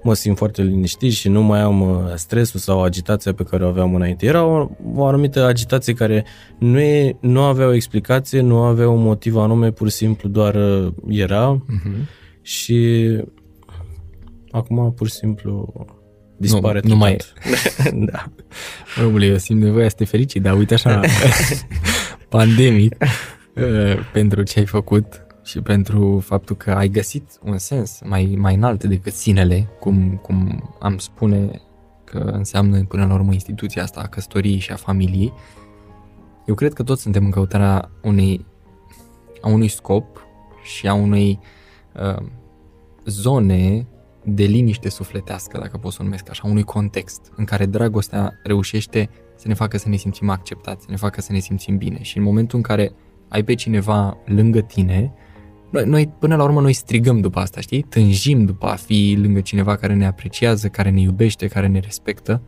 mă 0.03 0.15
simt 0.15 0.37
foarte 0.37 0.63
liniștit 0.63 1.13
și 1.13 1.29
nu 1.29 1.43
mai 1.43 1.61
am 1.61 1.81
uh, 1.81 2.15
stresul 2.15 2.61
sau 2.61 2.83
agitația 2.83 3.33
pe 3.35 3.43
care 3.43 3.65
o 3.65 3.69
aveam 3.69 3.95
înainte. 3.95 4.27
Era 4.27 4.45
o, 4.45 4.69
o 4.95 5.05
anumită 5.05 5.45
agitație 5.45 5.93
care 5.93 6.25
nu, 6.59 6.79
e, 6.79 7.17
nu 7.21 7.41
avea 7.43 7.67
o 7.67 7.73
explicație, 7.73 8.41
nu 8.41 8.57
avea 8.57 8.89
un 8.89 9.03
motiv 9.03 9.37
anume, 9.37 9.71
pur 9.71 9.89
și 9.91 9.97
simplu 9.97 10.29
doar 10.29 10.55
uh, 10.55 10.93
era 11.09 11.63
uh-huh. 11.63 12.07
și 12.43 13.07
acum 14.51 14.93
pur 14.93 15.09
și 15.09 15.15
simplu 15.15 15.73
dispare 16.37 16.81
Nu- 16.83 16.89
nu 16.89 16.97
mai 16.97 17.17
treptat. 17.17 17.93
da. 18.13 18.33
Omule, 19.05 19.27
eu 19.27 19.37
simt 19.37 19.63
nevoia 19.63 19.89
să 19.89 19.95
te 19.95 20.05
fericit, 20.05 20.43
dar 20.43 20.57
uite 20.57 20.75
așa, 20.75 21.01
pandemic, 22.29 22.97
uh, 23.55 23.99
pentru 24.13 24.43
ce 24.43 24.59
ai 24.59 24.67
făcut 24.67 25.27
și 25.51 25.61
pentru 25.61 26.21
faptul 26.21 26.57
că 26.57 26.71
ai 26.71 26.89
găsit 26.89 27.39
un 27.45 27.59
sens 27.59 28.01
mai, 28.05 28.35
mai 28.39 28.55
înalt 28.55 28.85
decât 28.85 29.13
sinele, 29.13 29.69
cum, 29.81 30.17
cum 30.23 30.69
am 30.81 30.99
spune 30.99 31.61
că 32.05 32.19
înseamnă 32.19 32.85
până 32.85 33.07
la 33.07 33.15
urmă 33.15 33.33
instituția 33.33 33.83
asta 33.83 34.01
a 34.01 34.07
căsătoriei 34.07 34.59
și 34.59 34.73
a 34.73 34.77
familiei. 34.77 35.33
Eu 36.47 36.55
cred 36.55 36.73
că 36.73 36.83
toți 36.83 37.03
suntem 37.03 37.25
în 37.25 37.31
căutarea 37.31 37.91
unei, 38.03 38.47
a 39.41 39.49
unui 39.49 39.69
scop 39.69 40.27
și 40.63 40.89
a 40.89 40.95
unei 40.95 41.39
uh, 41.95 42.27
zone 43.05 43.87
de 44.25 44.45
liniște 44.45 44.89
sufletească, 44.89 45.59
dacă 45.59 45.77
pot 45.77 45.93
să 45.93 45.99
o 46.01 46.05
numesc 46.05 46.31
așa, 46.31 46.49
unui 46.49 46.63
context 46.63 47.33
în 47.37 47.45
care 47.45 47.67
dragostea 47.67 48.33
reușește 48.43 49.11
să 49.37 49.49
ne 49.49 49.55
facă 49.55 49.79
să 49.79 49.89
ne 49.89 49.97
simțim 49.97 50.29
acceptați, 50.29 50.85
să 50.85 50.91
ne 50.91 50.97
facă 50.97 51.21
să 51.21 51.33
ne 51.33 51.39
simțim 51.39 51.77
bine. 51.77 52.03
Și 52.03 52.19
în 52.19 52.23
momentul 52.23 52.57
în 52.57 52.63
care 52.63 52.93
ai 53.29 53.45
pe 53.45 53.55
cineva 53.55 54.17
lângă 54.25 54.61
tine, 54.61 55.15
noi, 55.71 55.85
noi 55.85 56.13
până 56.19 56.37
la 56.37 56.43
urmă 56.43 56.61
noi 56.61 56.73
strigăm 56.73 57.21
după 57.21 57.39
asta, 57.39 57.61
știi? 57.61 57.83
Tânjim 57.83 58.45
după 58.45 58.67
a 58.67 58.75
fi 58.75 59.17
lângă 59.21 59.41
cineva 59.41 59.77
care 59.77 59.95
ne 59.95 60.07
apreciază, 60.07 60.69
care 60.69 60.91
ne 60.91 61.01
iubește, 61.01 61.47
care 61.47 61.67
ne 61.67 61.79
respectă. 61.79 62.43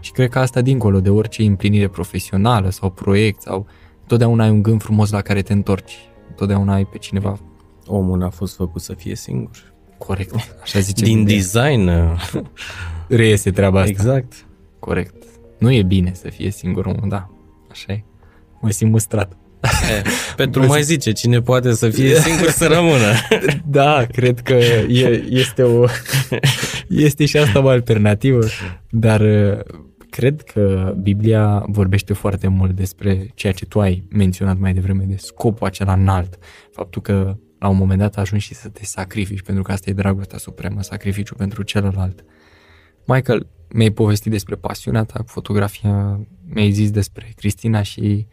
Și 0.00 0.12
cred 0.12 0.30
că 0.30 0.38
asta 0.38 0.60
dincolo 0.60 1.00
de 1.00 1.10
orice 1.10 1.42
împlinire 1.42 1.88
profesională 1.88 2.70
sau 2.70 2.90
proiect 2.90 3.40
sau 3.40 3.66
totdeauna 4.06 4.44
ai 4.44 4.50
un 4.50 4.62
gând 4.62 4.82
frumos 4.82 5.10
la 5.10 5.20
care 5.20 5.42
te 5.42 5.52
întorci. 5.52 5.96
Totdeauna 6.36 6.74
ai 6.74 6.84
pe 6.84 6.98
cineva 6.98 7.38
Omul 7.86 8.18
n-a 8.18 8.30
fost 8.30 8.56
făcut 8.56 8.80
să 8.82 8.94
fie 8.94 9.14
singur. 9.14 9.72
corect. 9.98 10.56
Așa 10.62 10.78
zice 10.78 11.04
Din 11.04 11.18
Biblia. 11.18 11.36
design. 11.36 11.90
reiese 13.08 13.50
treaba 13.50 13.78
asta. 13.78 13.90
Exact. 13.90 14.46
Corect. 14.78 15.14
Nu 15.58 15.72
e 15.72 15.82
bine 15.82 16.12
să 16.14 16.28
fie 16.28 16.50
singur 16.50 16.86
omul, 16.86 17.08
da. 17.08 17.30
Așa 17.70 17.92
e. 17.92 18.04
Mă 18.60 18.70
simt 18.70 18.90
mustrat. 18.90 19.36
E, 19.90 20.02
Petru 20.36 20.66
mai 20.66 20.82
zice, 20.82 21.12
cine 21.12 21.40
poate 21.40 21.72
să 21.72 21.90
fie 21.90 22.14
singur 22.28 22.50
să 22.50 22.66
rămână. 22.66 23.12
Da, 23.70 24.06
cred 24.12 24.40
că 24.40 24.54
e, 24.88 25.24
este 25.28 25.62
o 25.62 25.84
este 26.88 27.24
și 27.26 27.36
asta 27.36 27.64
o 27.64 27.68
alternativă, 27.68 28.46
dar 28.90 29.20
uh, 29.20 29.58
cred 30.10 30.42
că 30.42 30.94
Biblia 31.00 31.64
vorbește 31.66 32.12
foarte 32.12 32.48
mult 32.48 32.70
despre 32.70 33.30
ceea 33.34 33.52
ce 33.52 33.66
tu 33.66 33.80
ai 33.80 34.04
menționat 34.10 34.58
mai 34.58 34.72
devreme, 34.72 35.04
de 35.04 35.16
scopul 35.16 35.66
acela 35.66 35.92
înalt, 35.92 36.38
faptul 36.72 37.02
că 37.02 37.36
la 37.58 37.68
un 37.68 37.76
moment 37.76 37.98
dat 37.98 38.16
ajungi 38.16 38.44
și 38.44 38.54
să 38.54 38.68
te 38.68 38.84
sacrifici, 38.84 39.42
pentru 39.42 39.62
că 39.62 39.72
asta 39.72 39.90
e 39.90 39.92
dragostea 39.92 40.38
supremă, 40.38 40.82
sacrificiu 40.82 41.34
pentru 41.34 41.62
celălalt. 41.62 42.24
Michael, 43.04 43.46
mi-ai 43.68 43.90
povestit 43.90 44.30
despre 44.32 44.54
pasiunea 44.54 45.04
ta 45.04 45.18
cu 45.18 45.26
fotografia, 45.26 46.20
mi-ai 46.46 46.70
zis 46.70 46.90
despre 46.90 47.32
Cristina 47.36 47.82
și 47.82 48.26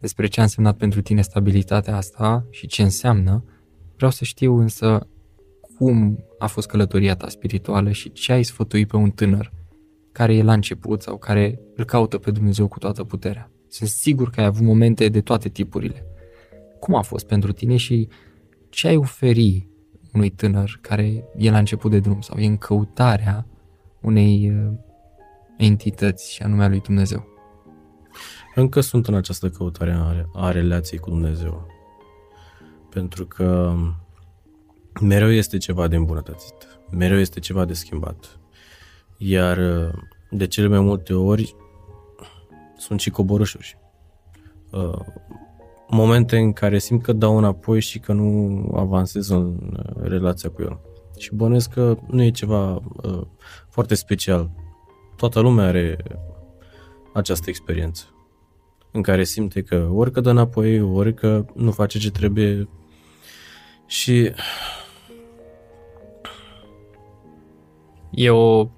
despre 0.00 0.26
ce 0.26 0.40
a 0.40 0.42
însemnat 0.42 0.76
pentru 0.76 1.00
tine 1.00 1.20
stabilitatea 1.20 1.96
asta 1.96 2.46
și 2.50 2.66
ce 2.66 2.82
înseamnă. 2.82 3.44
Vreau 3.96 4.10
să 4.10 4.24
știu 4.24 4.58
însă 4.58 5.06
cum 5.76 6.24
a 6.38 6.46
fost 6.46 6.68
călătoria 6.68 7.16
ta 7.16 7.28
spirituală 7.28 7.90
și 7.90 8.12
ce 8.12 8.32
ai 8.32 8.42
sfătui 8.42 8.86
pe 8.86 8.96
un 8.96 9.10
tânăr 9.10 9.52
care 10.12 10.34
e 10.34 10.42
la 10.42 10.52
început 10.52 11.02
sau 11.02 11.16
care 11.18 11.60
îl 11.76 11.84
caută 11.84 12.18
pe 12.18 12.30
Dumnezeu 12.30 12.68
cu 12.68 12.78
toată 12.78 13.04
puterea. 13.04 13.50
Sunt 13.68 13.88
sigur 13.88 14.30
că 14.30 14.40
ai 14.40 14.46
avut 14.46 14.62
momente 14.62 15.08
de 15.08 15.20
toate 15.20 15.48
tipurile. 15.48 16.06
Cum 16.80 16.94
a 16.94 17.02
fost 17.02 17.26
pentru 17.26 17.52
tine 17.52 17.76
și 17.76 18.08
ce 18.68 18.88
ai 18.88 18.96
oferi 18.96 19.68
unui 20.12 20.30
tânăr 20.30 20.78
care 20.80 21.24
e 21.36 21.50
la 21.50 21.58
început 21.58 21.90
de 21.90 21.98
drum 21.98 22.20
sau 22.20 22.38
e 22.38 22.46
în 22.46 22.56
căutarea 22.56 23.46
unei 24.00 24.50
uh, 24.50 24.72
entități 25.56 26.32
și 26.32 26.42
anume 26.42 26.64
a 26.64 26.68
lui 26.68 26.80
Dumnezeu? 26.80 27.28
Încă 28.54 28.80
sunt 28.80 29.08
în 29.08 29.14
această 29.14 29.48
căutare 29.48 29.92
a, 29.92 30.26
a 30.34 30.50
relației 30.50 31.00
cu 31.00 31.10
Dumnezeu. 31.10 31.66
Pentru 32.90 33.26
că 33.26 33.74
mereu 35.00 35.30
este 35.30 35.56
ceva 35.56 35.88
de 35.88 35.96
îmbunătățit. 35.96 36.80
Mereu 36.90 37.18
este 37.18 37.40
ceva 37.40 37.64
de 37.64 37.72
schimbat. 37.72 38.38
Iar 39.16 39.58
de 40.30 40.46
cele 40.46 40.66
mai 40.66 40.80
multe 40.80 41.12
ori 41.14 41.54
sunt 42.76 43.00
și 43.00 43.10
coborâșuri. 43.10 43.78
Uh, 44.70 44.98
Momente 45.88 46.38
în 46.38 46.52
care 46.52 46.78
simt 46.78 47.02
că 47.02 47.12
dau 47.12 47.36
înapoi 47.36 47.80
și 47.80 47.98
că 47.98 48.12
nu 48.12 48.72
avansez 48.76 49.28
în 49.28 49.72
uh, 49.76 50.02
relația 50.02 50.50
cu 50.50 50.62
el. 50.62 50.80
Și 51.18 51.34
bănuiesc 51.34 51.70
că 51.70 51.96
nu 52.06 52.22
e 52.22 52.30
ceva 52.30 52.74
uh, 52.74 53.22
foarte 53.68 53.94
special. 53.94 54.50
Toată 55.16 55.40
lumea 55.40 55.66
are 55.66 55.96
această 57.12 57.50
experiență 57.50 58.04
în 58.92 59.02
care 59.02 59.24
simte 59.24 59.62
că 59.62 59.88
ori 59.92 60.12
că 60.12 60.20
dă 60.20 60.30
înapoi, 60.30 60.80
ori 60.80 61.14
că 61.14 61.44
nu 61.54 61.70
face 61.70 61.98
ce 61.98 62.10
trebuie 62.10 62.68
și 63.86 64.32
E 68.10 68.30
o 68.30 68.68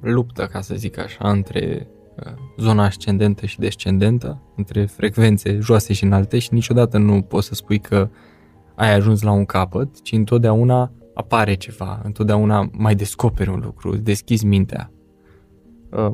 luptă, 0.00 0.46
ca 0.46 0.60
să 0.60 0.74
zic 0.74 0.98
așa, 0.98 1.30
între 1.30 1.88
uh, 2.14 2.32
zona 2.58 2.84
ascendentă 2.84 3.46
și 3.46 3.58
descendentă, 3.58 4.42
între 4.56 4.84
frecvențe 4.84 5.58
joase 5.58 5.92
și 5.92 6.04
înalte 6.04 6.38
și 6.38 6.54
niciodată 6.54 6.98
nu 6.98 7.22
poți 7.22 7.46
să 7.46 7.54
spui 7.54 7.78
că 7.78 8.08
ai 8.74 8.94
ajuns 8.94 9.22
la 9.22 9.30
un 9.30 9.44
capăt, 9.44 10.02
ci 10.02 10.12
întotdeauna 10.12 10.92
apare 11.14 11.54
ceva, 11.54 12.00
întotdeauna 12.04 12.70
mai 12.72 12.94
descoperi 12.94 13.50
un 13.50 13.60
lucru, 13.64 13.90
îți 13.90 14.02
deschizi 14.02 14.46
mintea. 14.46 14.90
Uh, 15.90 16.10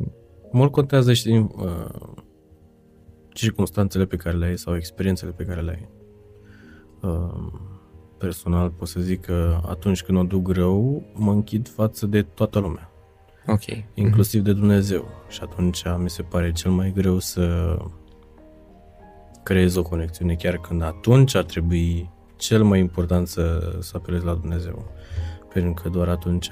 mult 0.53 0.73
contează 0.73 1.13
și 1.13 1.29
uh, 1.29 2.13
circunstanțele 3.35 4.05
pe 4.05 4.17
care 4.17 4.37
le 4.37 4.47
ai 4.47 4.59
sau 4.59 4.77
experiențele 4.77 5.31
pe 5.31 5.45
care 5.45 5.61
le 5.61 5.71
ai. 5.71 5.89
Uh, 7.11 7.53
personal 8.19 8.71
pot 8.71 8.89
să 8.89 9.01
zic 9.01 9.21
că 9.21 9.61
atunci 9.67 10.03
când 10.03 10.19
o 10.19 10.23
duc 10.23 10.49
rău, 10.49 11.05
mă 11.15 11.33
închid 11.33 11.69
față 11.69 12.07
de 12.07 12.23
toată 12.23 12.59
lumea, 12.59 12.91
ok. 13.47 13.65
inclusiv 13.95 14.43
de 14.43 14.53
Dumnezeu. 14.53 15.09
Și 15.29 15.41
atunci 15.43 15.83
mi 15.99 16.11
se 16.11 16.23
pare 16.23 16.53
cel 16.53 16.71
mai 16.71 16.93
greu 16.93 17.19
să 17.19 17.77
creez 19.43 19.77
o 19.77 19.83
conexiune, 19.83 20.35
chiar 20.35 20.59
când 20.59 20.83
atunci 20.83 21.35
ar 21.35 21.45
trebui 21.45 22.11
cel 22.37 22.63
mai 22.63 22.79
important 22.79 23.29
să, 23.29 23.77
să 23.81 23.93
apelezi 23.97 24.25
la 24.25 24.35
Dumnezeu. 24.35 24.85
Pentru 25.53 25.83
că 25.83 25.89
doar 25.89 26.09
atunci, 26.09 26.51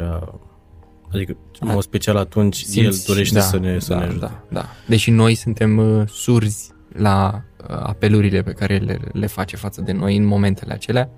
adică 1.12 1.36
în 1.60 1.68
mod 1.72 1.82
special 1.82 2.16
atunci, 2.16 2.56
Simți- 2.56 2.78
El 2.78 2.94
dorește 3.06 3.34
da, 3.38 3.40
să 3.44 3.58
ne, 3.58 3.78
să 3.78 3.92
da, 3.92 3.98
ne 3.98 4.04
ajute. 4.04 4.18
Da, 4.20 4.42
da. 4.48 4.64
Deși 4.86 5.10
noi 5.10 5.34
suntem 5.34 5.78
uh, 5.78 6.08
surzi 6.08 6.70
la 6.92 7.42
uh, 7.60 7.66
apelurile 7.68 8.42
pe 8.42 8.52
care 8.52 8.76
le, 8.76 8.98
le 9.12 9.26
face 9.26 9.56
față 9.56 9.80
de 9.80 9.92
noi 9.92 10.16
în 10.16 10.24
momentele 10.24 10.72
acelea, 10.72 11.10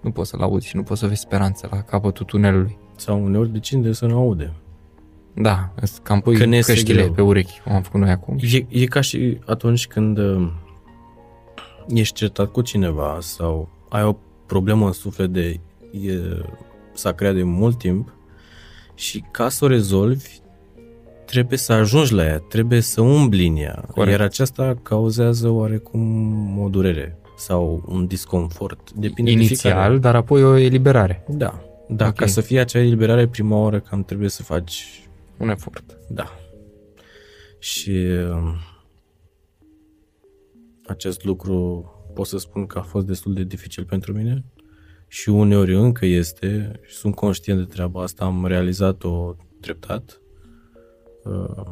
nu 0.00 0.10
poți 0.10 0.30
să-l 0.30 0.40
auzi 0.40 0.66
și 0.68 0.76
nu 0.76 0.82
poți 0.82 1.00
să 1.00 1.06
vezi 1.06 1.20
speranță 1.20 1.68
la 1.70 1.80
capătul 1.82 2.26
tunelului. 2.26 2.78
Sau 2.96 3.24
uneori 3.24 3.52
decide 3.52 3.92
să 3.92 4.06
nu 4.06 4.16
aude. 4.16 4.52
Da, 5.34 5.72
îți 5.80 6.02
cam 6.02 6.20
pui 6.20 6.36
Că 6.36 6.44
ne 6.44 6.56
este 6.56 6.72
căștile 6.72 7.00
greu. 7.02 7.12
pe 7.12 7.22
urechi, 7.22 7.60
cum 7.64 7.72
am 7.72 7.82
făcut 7.82 8.00
noi 8.00 8.10
acum. 8.10 8.38
E, 8.52 8.66
e 8.68 8.84
ca 8.84 9.00
și 9.00 9.38
atunci 9.46 9.86
când 9.86 10.18
uh, 10.18 10.50
ești 11.88 12.14
certat 12.14 12.50
cu 12.50 12.60
cineva 12.60 13.18
sau 13.20 13.68
ai 13.88 14.02
o 14.04 14.16
problemă 14.46 14.86
în 14.86 14.92
suflet 14.92 15.32
de 15.32 15.60
e, 15.90 16.12
s-a 16.92 17.12
creat 17.12 17.34
de 17.34 17.42
mult 17.42 17.78
timp 17.78 18.12
și 19.00 19.24
ca 19.30 19.48
să 19.48 19.64
o 19.64 19.68
rezolvi 19.68 20.38
trebuie 21.24 21.58
să 21.58 21.72
ajungi 21.72 22.12
la 22.14 22.24
ea, 22.24 22.38
trebuie 22.38 22.80
să 22.80 23.00
umbli 23.00 23.46
în 23.46 23.56
ea. 23.56 23.84
Corect. 23.94 24.10
Iar 24.18 24.20
aceasta 24.26 24.74
cauzează 24.82 25.48
oarecum 25.48 26.58
o 26.58 26.68
durere 26.68 27.18
sau 27.36 27.84
un 27.88 28.06
disconfort. 28.06 28.90
Depinde 28.92 29.30
de 29.30 29.36
Inițial, 29.36 29.56
fiecare. 29.72 29.98
dar 29.98 30.14
apoi 30.14 30.42
o 30.44 30.56
eliberare, 30.56 31.24
Da. 31.28 31.64
Da, 31.88 32.06
Ok. 32.06 32.14
ca 32.14 32.26
să 32.26 32.40
fie 32.40 32.60
acea 32.60 32.78
eliberare 32.78 33.28
prima 33.28 33.56
oară 33.56 33.80
cam 33.80 34.04
trebuie 34.04 34.28
să 34.28 34.42
faci 34.42 35.02
un 35.36 35.48
efort. 35.48 35.96
da. 36.08 36.34
Și 37.58 37.90
um, 38.32 38.54
acest 40.86 41.24
lucru 41.24 41.84
pot 42.14 42.26
să 42.26 42.38
spun 42.38 42.66
că 42.66 42.78
a 42.78 42.82
fost 42.82 43.06
destul 43.06 43.34
de 43.34 43.44
dificil 43.44 43.84
pentru 43.84 44.12
mine 44.12 44.44
și 45.12 45.28
uneori 45.28 45.74
încă 45.74 46.06
este 46.06 46.80
și 46.86 46.94
sunt 46.94 47.14
conștient 47.14 47.58
de 47.58 47.64
treaba 47.64 48.02
asta, 48.02 48.24
am 48.24 48.46
realizat-o 48.46 49.34
treptat 49.60 50.20
uh, 51.24 51.64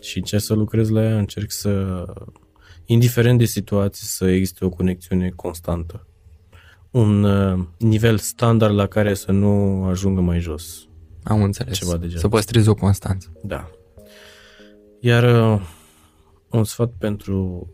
și 0.00 0.18
încerc 0.18 0.42
să 0.42 0.54
lucrez 0.54 0.88
la 0.88 1.02
ea, 1.02 1.18
încerc 1.18 1.50
să, 1.50 2.04
indiferent 2.84 3.38
de 3.38 3.44
situații, 3.44 4.06
să 4.06 4.28
existe 4.28 4.64
o 4.64 4.68
conexiune 4.68 5.32
constantă. 5.36 6.06
Un 6.90 7.22
uh, 7.22 7.66
nivel 7.78 8.18
standard 8.18 8.74
la 8.74 8.86
care 8.86 9.14
să 9.14 9.32
nu 9.32 9.84
ajungă 9.84 10.20
mai 10.20 10.40
jos. 10.40 10.88
Am 11.22 11.42
înțeles. 11.42 11.76
Ceva 11.76 11.96
de 11.96 12.04
genul. 12.04 12.20
Să 12.20 12.28
păstrezi 12.28 12.68
o 12.68 12.74
constanță. 12.74 13.32
Da. 13.42 13.70
Iar 15.00 15.52
uh, 15.52 15.60
un 16.48 16.64
sfat 16.64 16.92
pentru 16.98 17.68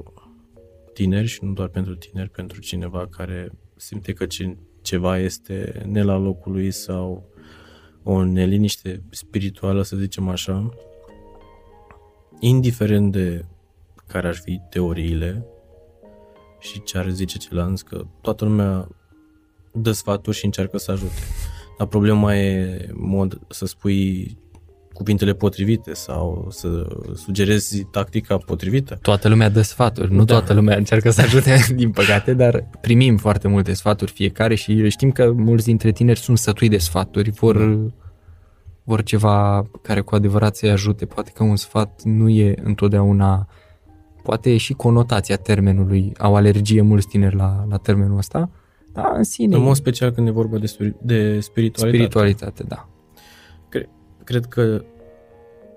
tineri 0.93 1.27
și 1.27 1.45
nu 1.45 1.53
doar 1.53 1.69
pentru 1.69 1.95
tineri, 1.95 2.31
pentru 2.31 2.61
cineva 2.61 3.07
care 3.11 3.51
simte 3.77 4.13
că 4.13 4.27
ce- 4.27 4.57
ceva 4.87 5.19
este 5.19 5.83
ne 5.87 6.03
la 6.03 6.17
locul 6.17 6.53
lui 6.53 6.71
sau 6.71 7.29
o 8.03 8.25
neliniște 8.25 9.03
spirituală, 9.11 9.83
să 9.83 9.97
zicem 9.97 10.29
așa, 10.29 10.71
indiferent 12.41 13.13
de 13.13 13.45
care 14.07 14.27
ar 14.27 14.35
fi 14.35 14.61
teoriile 14.71 15.47
și 16.59 16.83
ce 16.83 16.99
ar 16.99 17.09
zice 17.09 17.39
celălalt, 17.39 17.81
că 17.81 18.07
toată 18.21 18.45
lumea 18.45 18.89
dă 19.73 19.93
sfaturi 19.93 20.37
și 20.37 20.45
încearcă 20.45 20.79
să 20.79 20.91
ajute. 20.91 21.21
Dar 21.79 21.87
problema 21.87 22.37
e 22.37 22.79
mod 22.95 23.41
să 23.49 23.67
spui 23.67 24.37
cuvintele 24.97 25.33
potrivite 25.33 25.95
sau 25.95 26.47
să 26.51 26.87
sugerezi 27.15 27.85
tactica 27.85 28.37
potrivită. 28.37 28.99
Toată 29.03 29.29
lumea 29.29 29.49
dă 29.49 29.63
sfaturi, 29.63 30.13
nu 30.13 30.25
da. 30.25 30.35
toată 30.35 30.53
lumea 30.53 30.77
încearcă 30.77 31.11
să 31.11 31.21
ajute, 31.21 31.59
din 31.75 31.91
păcate, 31.91 32.35
dar 32.35 32.69
primim 32.81 33.17
foarte 33.17 33.49
multe 33.49 33.73
sfaturi 33.73 34.11
fiecare 34.11 34.55
și 34.55 34.89
știm 34.89 35.11
că 35.11 35.33
mulți 35.33 35.65
dintre 35.65 35.93
tineri 35.93 36.19
sunt 36.19 36.39
sătui 36.39 36.69
de 36.69 36.79
sfaturi, 36.79 37.31
vor, 37.31 37.57
da. 37.57 37.93
vor 38.85 39.03
ceva 39.03 39.67
care 39.83 40.01
cu 40.01 40.15
adevărat 40.15 40.57
să-i 40.57 40.71
ajute. 40.71 41.05
Poate 41.05 41.31
că 41.35 41.43
un 41.43 41.57
sfat 41.57 42.01
nu 42.05 42.29
e 42.29 42.55
întotdeauna, 42.63 43.49
poate 44.23 44.51
e 44.51 44.57
și 44.57 44.73
conotația 44.73 45.37
termenului, 45.37 46.13
au 46.19 46.35
alergie 46.35 46.81
mulți 46.81 47.07
tineri 47.07 47.37
la, 47.37 47.67
la 47.69 47.77
termenul 47.77 48.19
ăsta, 48.19 48.51
dar 48.93 49.13
în 49.17 49.25
sine... 49.25 49.57
În 49.57 49.63
mod 49.63 49.75
special 49.75 50.11
când 50.11 50.27
e 50.27 50.31
vorba 50.31 50.59
de, 50.59 50.67
spiri- 50.67 50.97
de 51.03 51.41
spiritualitate. 51.41 51.97
Spiritualitate, 51.97 52.63
da 52.63 52.89
cred 54.27 54.45
că 54.45 54.85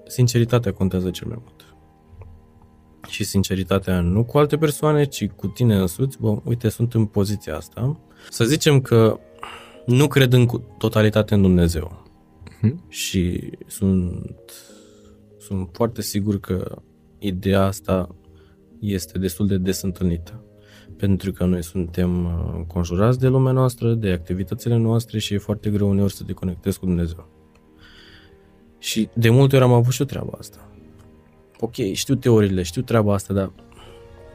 sinceritatea 0.07 0.73
contează 0.73 1.09
cel 1.09 1.27
mai 1.27 1.37
mult. 1.41 1.75
Și 3.07 3.23
sinceritatea 3.23 4.01
nu 4.01 4.23
cu 4.23 4.37
alte 4.37 4.57
persoane, 4.57 5.03
ci 5.05 5.27
cu 5.27 5.47
tine 5.47 5.75
însuți. 5.75 6.17
Bă, 6.19 6.39
uite, 6.43 6.69
sunt 6.69 6.93
în 6.93 7.05
poziția 7.05 7.55
asta. 7.55 7.99
Să 8.29 8.43
zicem 8.43 8.81
că 8.81 9.19
nu 9.85 10.07
cred 10.07 10.33
în 10.33 10.47
totalitate 10.77 11.33
în 11.33 11.41
Dumnezeu. 11.41 12.03
Uh-huh. 12.49 12.87
Și 12.87 13.51
sunt, 13.67 14.53
sunt 15.39 15.69
foarte 15.71 16.01
sigur 16.01 16.39
că 16.39 16.81
ideea 17.19 17.63
asta 17.63 18.15
este 18.79 19.17
destul 19.17 19.47
de 19.47 19.57
des 19.57 19.81
întâlnită. 19.81 20.43
Pentru 20.97 21.31
că 21.31 21.45
noi 21.45 21.63
suntem 21.63 22.25
uh, 22.25 22.65
conjurați 22.67 23.19
de 23.19 23.27
lumea 23.27 23.51
noastră, 23.51 23.93
de 23.93 24.11
activitățile 24.11 24.77
noastre 24.77 25.19
și 25.19 25.33
e 25.33 25.37
foarte 25.37 25.69
greu 25.69 25.89
uneori 25.89 26.13
să 26.13 26.23
te 26.23 26.33
conectezi 26.33 26.79
cu 26.79 26.85
Dumnezeu. 26.85 27.38
Și 28.89 29.09
de 29.13 29.29
multe 29.29 29.55
ori 29.55 29.65
am 29.65 29.73
avut 29.73 29.93
și 29.93 30.01
o 30.01 30.05
treaba 30.05 30.31
asta. 30.39 30.57
Ok, 31.59 31.73
știu 31.93 32.15
teoriile, 32.15 32.61
știu 32.61 32.81
treaba 32.81 33.13
asta, 33.13 33.33
dar... 33.33 33.51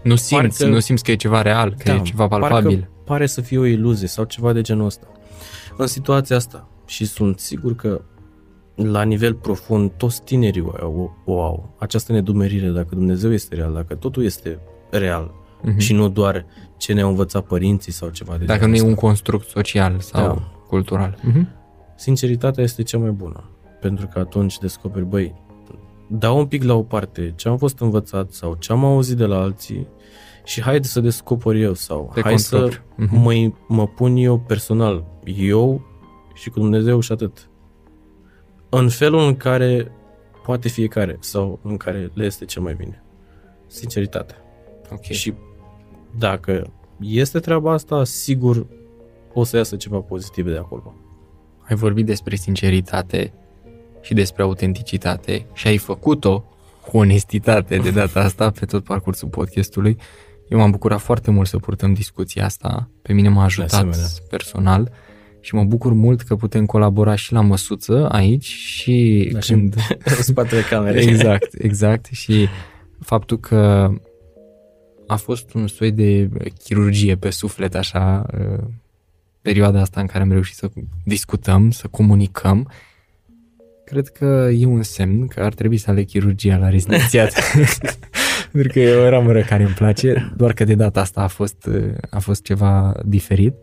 Nu 0.03 0.15
simți, 0.17 0.59
parcă, 0.59 0.75
nu 0.75 0.81
simți 0.81 1.05
că 1.05 1.11
e 1.11 1.17
ceva 1.17 1.43
real, 1.43 1.75
că 1.79 1.83
da, 1.85 1.95
e 1.95 2.01
ceva 2.03 2.29
palpabil. 2.29 2.91
pare 3.05 3.27
să 3.27 3.41
fie 3.41 3.59
o 3.59 3.65
iluzie 3.65 4.09
sau 4.09 4.25
ceva 4.25 4.53
de 4.53 4.61
genul 4.61 4.85
ăsta. 4.85 5.07
În 5.77 5.87
situația 5.87 6.37
asta, 6.37 6.69
și 6.87 7.05
sunt 7.05 7.39
sigur 7.39 7.75
că 7.75 8.01
la 8.75 9.03
nivel 9.03 9.35
profund 9.35 9.91
toți 9.97 10.23
tinerii 10.23 10.65
o, 10.81 11.11
o 11.25 11.43
au, 11.43 11.75
această 11.79 12.13
nedumerire, 12.13 12.69
dacă 12.69 12.95
Dumnezeu 12.95 13.33
este 13.33 13.55
real, 13.55 13.73
dacă 13.73 13.95
totul 13.95 14.25
este 14.25 14.59
real 14.91 15.35
uh-huh. 15.61 15.77
și 15.77 15.93
nu 15.93 16.09
doar 16.09 16.47
ce 16.77 16.93
ne-au 16.93 17.09
învățat 17.09 17.45
părinții 17.45 17.93
sau 17.93 18.09
ceva 18.09 18.37
de 18.37 18.45
Dacă 18.45 18.67
nu 18.67 18.75
e 18.75 18.83
un 18.83 18.95
construct 18.95 19.49
social 19.49 20.01
sau 20.01 20.27
da. 20.27 20.63
cultural. 20.67 21.19
Uh-huh. 21.19 21.45
Sinceritatea 21.97 22.63
este 22.63 22.83
cea 22.83 22.99
mai 22.99 23.11
bună 23.11 23.49
pentru 23.85 24.07
că 24.07 24.19
atunci 24.19 24.59
descoperi, 24.59 25.05
băi, 25.05 25.35
dau 26.09 26.39
un 26.39 26.47
pic 26.47 26.63
la 26.63 26.75
o 26.75 26.83
parte 26.83 27.33
ce 27.37 27.49
am 27.49 27.57
fost 27.57 27.81
învățat 27.81 28.31
sau 28.31 28.55
ce 28.55 28.73
am 28.73 28.85
auzit 28.85 29.17
de 29.17 29.25
la 29.25 29.41
alții 29.41 29.89
și 30.45 30.63
haide 30.63 30.87
să 30.87 31.01
descoper 31.01 31.55
eu 31.55 31.75
sau 31.75 32.11
Te 32.15 32.21
hai 32.21 32.35
control. 32.35 32.71
să 32.71 32.79
uh-huh. 32.79 33.11
mă, 33.11 33.53
mă 33.69 33.87
pun 33.87 34.17
eu 34.17 34.39
personal, 34.39 35.05
eu 35.25 35.87
și 36.35 36.51
cu 36.51 36.59
Dumnezeu 36.59 37.01
și 37.01 37.13
atât. 37.13 37.51
În 38.69 38.89
felul 38.89 39.27
în 39.27 39.37
care 39.37 39.93
poate 40.43 40.69
fiecare 40.69 41.17
sau 41.21 41.59
în 41.63 41.77
care 41.77 42.11
le 42.15 42.25
este 42.25 42.45
cel 42.45 42.63
mai 42.63 42.75
bine. 42.75 43.03
Sinceritate. 43.67 44.35
Okay. 44.85 45.17
Și 45.17 45.35
dacă 46.19 46.73
este 47.01 47.39
treaba 47.39 47.73
asta, 47.73 48.05
sigur 48.05 48.67
o 49.33 49.45
să 49.45 49.57
iasă 49.57 49.77
ceva 49.77 49.99
pozitiv 49.99 50.47
de 50.47 50.57
acolo. 50.57 50.95
Ai 51.69 51.77
vorbit 51.77 52.07
despre 52.07 52.37
sinceritate 52.37 53.33
și 54.05 54.15
despre 54.15 54.43
autenticitate 54.43 55.47
și 55.53 55.67
ai 55.67 55.77
făcut-o 55.77 56.45
cu 56.87 56.97
onestitate 56.97 57.77
de 57.77 57.91
data 57.91 58.21
asta 58.21 58.51
pe 58.51 58.65
tot 58.65 58.85
parcursul 58.85 59.29
podcastului. 59.29 59.99
Eu 60.49 60.59
m-am 60.59 60.71
bucurat 60.71 61.01
foarte 61.01 61.31
mult 61.31 61.49
să 61.49 61.59
purtăm 61.59 61.93
discuția 61.93 62.45
asta. 62.45 62.91
Pe 63.03 63.13
mine 63.13 63.29
m-a 63.29 63.45
ajutat 63.45 63.97
personal 64.31 64.93
și 65.41 65.55
mă 65.55 65.65
bucur 65.65 65.93
mult 65.93 66.21
că 66.21 66.37
putem 66.37 66.67
colabora 66.67 67.15
și 67.15 67.33
la 67.33 67.41
măsuță 67.41 68.09
aici 68.09 68.45
și 68.47 69.29
da, 69.33 69.39
când... 69.39 69.75
în 70.05 70.23
spatele 70.33 70.61
camerei. 70.61 71.07
Exact, 71.07 71.55
exact. 71.59 72.07
Și 72.07 72.49
faptul 73.01 73.39
că 73.39 73.91
a 75.07 75.17
fost 75.17 75.55
un 75.55 75.67
soi 75.67 75.93
de 75.93 76.29
chirurgie 76.65 77.17
pe 77.17 77.31
suflet, 77.31 77.75
așa, 77.75 78.27
uh, 78.39 78.65
perioada 79.43 79.81
asta 79.81 80.01
în 80.01 80.07
care 80.07 80.23
am 80.23 80.33
reușit 80.33 80.57
să 80.57 80.71
discutăm, 81.05 81.71
să 81.71 81.87
comunicăm 81.91 82.69
Cred 83.85 84.09
că 84.09 84.51
e 84.57 84.67
un 84.67 84.83
semn 84.83 85.27
că 85.27 85.41
ar 85.41 85.55
trebui 85.55 85.77
să 85.77 85.91
aleg 85.91 86.07
chirurgia 86.07 86.57
la 86.57 86.69
rezidențiat. 86.69 87.33
Pentru 88.53 88.73
că 88.73 88.81
e 88.81 88.95
o 88.95 89.09
ramură 89.09 89.43
care 89.43 89.63
îmi 89.63 89.75
place, 89.75 90.33
doar 90.37 90.53
că 90.53 90.65
de 90.65 90.75
data 90.75 91.01
asta 91.01 91.21
a 91.21 91.27
fost, 91.27 91.69
a 92.11 92.19
fost 92.19 92.43
ceva 92.43 92.95
diferit 93.05 93.55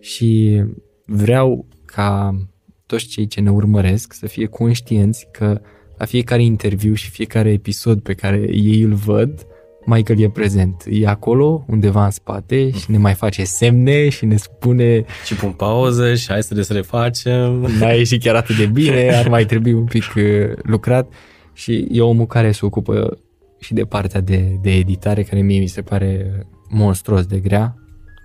și 0.00 0.62
vreau 1.06 1.66
ca 1.84 2.38
toți 2.86 3.06
cei 3.06 3.26
ce 3.26 3.40
ne 3.40 3.50
urmăresc 3.50 4.12
să 4.12 4.26
fie 4.26 4.46
conștienți 4.46 5.28
că 5.32 5.60
la 5.96 6.04
fiecare 6.04 6.42
interviu 6.42 6.94
și 6.94 7.10
fiecare 7.10 7.50
episod 7.50 8.00
pe 8.00 8.14
care 8.14 8.46
ei 8.50 8.82
îl 8.82 8.94
văd, 8.94 9.46
Michael 9.86 10.20
e 10.20 10.28
prezent. 10.28 10.84
E 10.90 11.06
acolo, 11.06 11.64
undeva 11.68 12.04
în 12.04 12.10
spate 12.10 12.70
și 12.70 12.90
ne 12.90 12.98
mai 12.98 13.14
face 13.14 13.44
semne 13.44 14.08
și 14.08 14.26
ne 14.26 14.36
spune... 14.36 15.04
Și 15.24 15.34
pun 15.34 15.50
pauză 15.50 16.14
și 16.14 16.26
hai 16.28 16.42
să 16.42 16.54
le 16.54 16.64
refacem. 16.68 17.66
N-a 17.78 17.90
ieșit 17.90 18.22
chiar 18.22 18.34
atât 18.34 18.56
de 18.56 18.66
bine, 18.66 19.10
ar 19.14 19.28
mai 19.28 19.44
trebui 19.44 19.72
un 19.72 19.84
pic 19.84 20.04
uh, 20.16 20.22
lucrat. 20.62 21.12
Și 21.52 21.86
e 21.90 22.00
omul 22.00 22.26
care 22.26 22.52
se 22.52 22.66
ocupă 22.66 23.18
și 23.60 23.74
de 23.74 23.84
partea 23.84 24.20
de, 24.20 24.58
de 24.62 24.70
editare, 24.70 25.22
care 25.22 25.40
mie 25.40 25.58
mi 25.58 25.66
se 25.66 25.82
pare 25.82 26.46
monstruos 26.68 27.26
de 27.26 27.38
grea. 27.38 27.78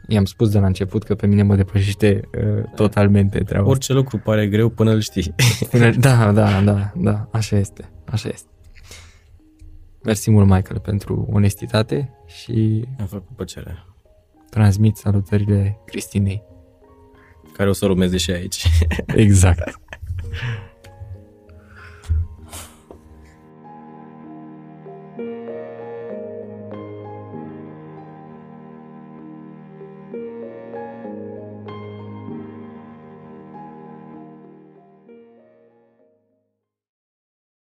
I-am 0.08 0.26
spus 0.26 0.50
de 0.50 0.60
la 0.60 0.66
început 0.66 1.04
că 1.04 1.16
pe 1.16 1.28
mine 1.28 1.44
mă 1.44 1.56
depășește 1.56 2.22
uh, 2.38 2.64
totalmente 2.76 3.40
treaba 3.40 3.70
Orice 3.70 3.94
lucru 3.94 4.18
pare 4.18 4.48
greu 4.48 4.70
până 4.70 4.92
îl 4.92 5.00
știi. 5.00 5.36
Până, 5.72 5.90
da, 5.90 6.32
da, 6.32 6.62
da, 6.64 6.92
da, 6.96 7.28
așa 7.32 7.58
este, 7.58 7.90
așa 8.06 8.30
este. 8.34 8.48
Mersi 10.04 10.32
mult, 10.32 10.48
Michael, 10.50 10.80
pentru 10.80 11.28
onestitate 11.32 12.14
și... 12.26 12.86
Am 13.00 13.06
făcut 13.06 13.36
plăcere. 13.36 13.86
Transmit 14.50 14.98
salutările 14.98 15.80
Cristinei. 15.86 16.44
Care 17.54 17.70
o 17.70 17.74
să 17.74 17.86
urmeze 17.86 18.18
și 18.18 18.32
aici. 18.32 18.66
exact. 19.16 19.80